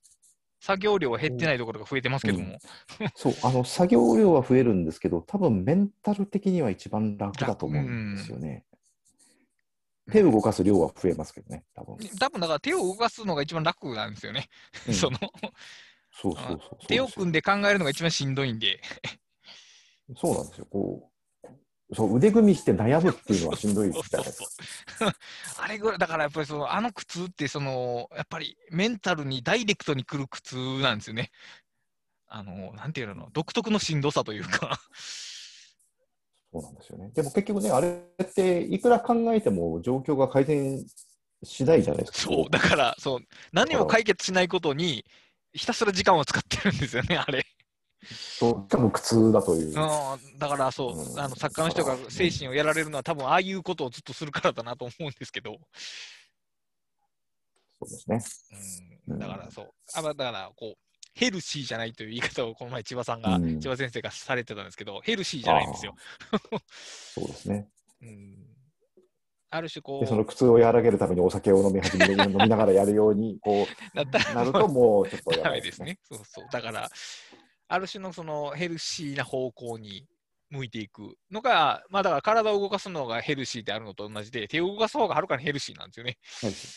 [0.62, 2.58] 作業量は減ってないところが増えてますけども。
[3.14, 8.64] そう、あの、作業量は増えるんですけど、多分メンタル的には一番楽だと思うんですよね。
[10.10, 11.96] 手を動かす量は増えますけどね、多分。
[12.18, 14.48] 多分だから手を動かすのが一番楽なんですよね。
[14.88, 15.18] うん その
[16.12, 16.86] そうそうそうそう。
[16.86, 18.80] 手を組んで考えるのが一番しんどいんで。
[20.16, 20.66] そうなんですよ。
[20.66, 21.10] こ
[21.88, 24.42] う、そう腕組みして悩むっていうのはしんどいじゃないです
[24.98, 25.14] か。
[25.58, 31.30] あれぐらい、だからやっぱりそのあの苦痛ってその、やっぱりメンタルにダイレクトに来る苦痛なんですよね。
[32.26, 34.80] あの、なんていうの、独特のしんどさというか。
[36.52, 37.10] そうなんですよね。
[37.14, 40.84] でも結局ね、あれっていくら考えても状況が改善
[41.44, 42.18] しないじゃないですか。
[42.18, 43.20] そう、だから、そう、
[43.52, 45.04] 何も解決しないことに、
[45.52, 47.46] ひたすら時間を使ってるんですよね、あれ。
[48.02, 49.66] そうしかも苦痛だという。
[49.68, 49.74] うん、
[50.38, 55.58] だからそう、うんあの作家の人が精神をやられるのは、多分ああいうことをずっとするからだなと思うんですけど、
[57.78, 58.94] そうですね。
[59.08, 60.89] うん、だからそう、あだからこう、
[61.20, 65.94] ヘルシーじゃないという言い方をこの前、千葉さんが、うん千葉先生がされてたんですけど、ヘルシーじゃないんですよ。
[67.14, 67.68] そうですね。
[68.00, 68.36] うん、
[69.50, 75.82] ある種こで、その苦痛を和らげるためにお酒を飲み始め、飲みながらやるように、こう、なるともうちょっとやばいダメです。
[75.82, 75.98] ね。
[76.08, 76.46] そうそう。
[76.50, 76.90] だから、
[77.68, 80.06] ある種のそのヘルシーな方向に
[80.48, 86.16] 向いていくのが、まあだから体を動かすのがヘルシーであるのと同じで、手を動かす方がはるかにヘルシーなんですよね。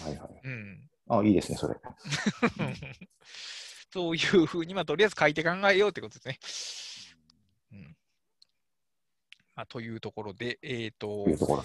[0.04, 0.30] はいはい。
[0.44, 0.90] うん。
[1.08, 1.76] あ、いいですね、それ。
[3.94, 6.40] そういうふうに、まあとりあえず書いて考えようってことですね。
[7.74, 7.96] うん。
[9.56, 11.64] まあ、というところで、えっ、とと。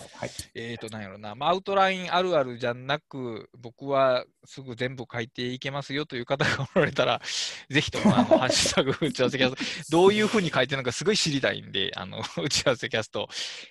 [0.54, 7.22] えーと、なんやろな、まあ、アウトラインあるあるじゃなく、僕はすぐ全部書いていけますよという方がおられたら、
[7.70, 13.28] ぜひとも、あの、 ハッシュタグ打ち合わせキャスト、どういうふうに書いてるのかすごい知りたいんで、あの、 打ち合わせキャスト、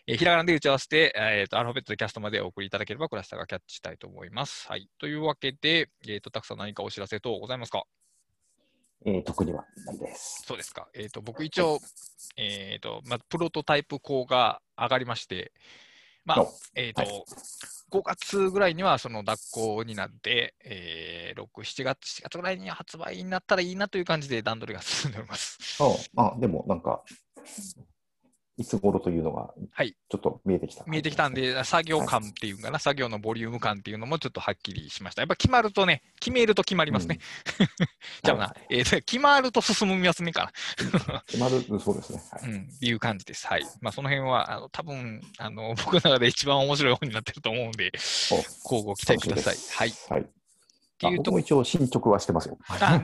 [0.08, 4.68] えーひらがなで打ち合わせて、えーと、アルファベットでキャストまでお送りいただければ、クラスターがキャッチしたいと思います。
[4.68, 4.90] はい。
[4.98, 7.84] というわけで、えーと、たくさん何かお知らせ等ございますか？
[9.06, 10.44] えー、特にはないです。
[10.46, 10.88] そうですか。
[10.94, 11.80] えっ、と、僕一応、
[12.36, 15.52] えっ、と、まあ、プロトタイプ校が上がりまして、
[16.26, 17.24] まあお、えっ、と、はい
[17.90, 25.58] 5月ぐらいにはその脱行になって、えー、6、7月、7月ぐらいに発売になったらいいなという感じで段取りが進んでおります。
[26.18, 27.02] あ、あでもなんか、
[28.58, 31.34] いつ頃というのが、はいちょっと見えてきた、見えてきたん。
[31.34, 35.22] で、作業感っていうかな、作業のボリューム感っていうのもちょっとはっきりしました。
[35.22, 37.20] やっぱ決まるとね、決めると決まりますね。
[38.24, 40.52] じゃあな、えーと決まると進みますねか
[41.28, 42.22] 決まる、そうですね。
[42.32, 42.58] はいな。
[42.58, 43.46] うん、いう感じです。
[43.46, 43.64] はい。
[43.82, 47.92] まあ、その辺は、あの多分あの僕の中で一番面白い本になってると思うんで、
[48.32, 48.36] お
[48.74, 49.56] 交互期待ください。
[49.76, 49.90] はい。
[49.90, 50.26] っはい。
[50.98, 52.58] ていうとも一応進捗はしてますよ。
[52.68, 53.04] あ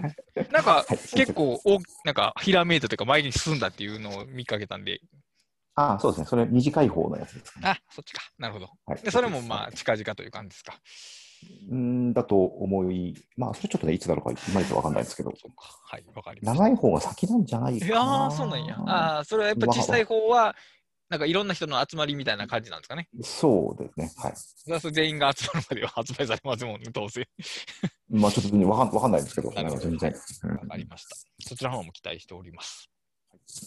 [0.51, 4.99] なんか、はい結構お、なんか、ひらめいたというか、前に進んだっていうのを見かけたんで、
[5.75, 6.27] あそうですね。
[6.27, 7.69] それ短い方のやつですかね。
[7.69, 8.21] あ、そっちか。
[8.37, 8.69] なるほど。
[8.85, 10.73] はいで、それもまあ、近々という感じですか？
[11.69, 15.29] うんだと思い、まあ、それちょっとね、いつだろうか、いまいちわかんないですけど。
[15.31, 16.39] はい、わかり。
[16.41, 17.91] 長い方が先なんじゃないかな。
[17.91, 18.77] いやー、そうなんや。
[18.87, 20.55] ああ、それはやっぱ小さい方は、
[21.09, 23.09] なんかいろんな人の集まりみたいな感じなんですかね？
[23.21, 24.11] そうですね。
[24.17, 24.91] はい。
[24.93, 27.27] 全員が集まるまでは発売されますもんね、どうせ。
[28.09, 30.13] まあ、ちょっとねわかんわかんないですけど、なるほど全然。
[30.43, 31.15] うんわかりました。
[31.41, 32.89] そちらの方も期待しております。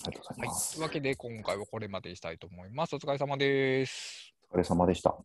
[0.05, 0.49] ありがとうございはい。
[0.49, 0.73] ます。
[0.73, 2.95] というわけで、今回はこれまでにしたいと思います。
[2.97, 4.35] お疲れ様です。
[4.51, 5.17] お疲れ様でした。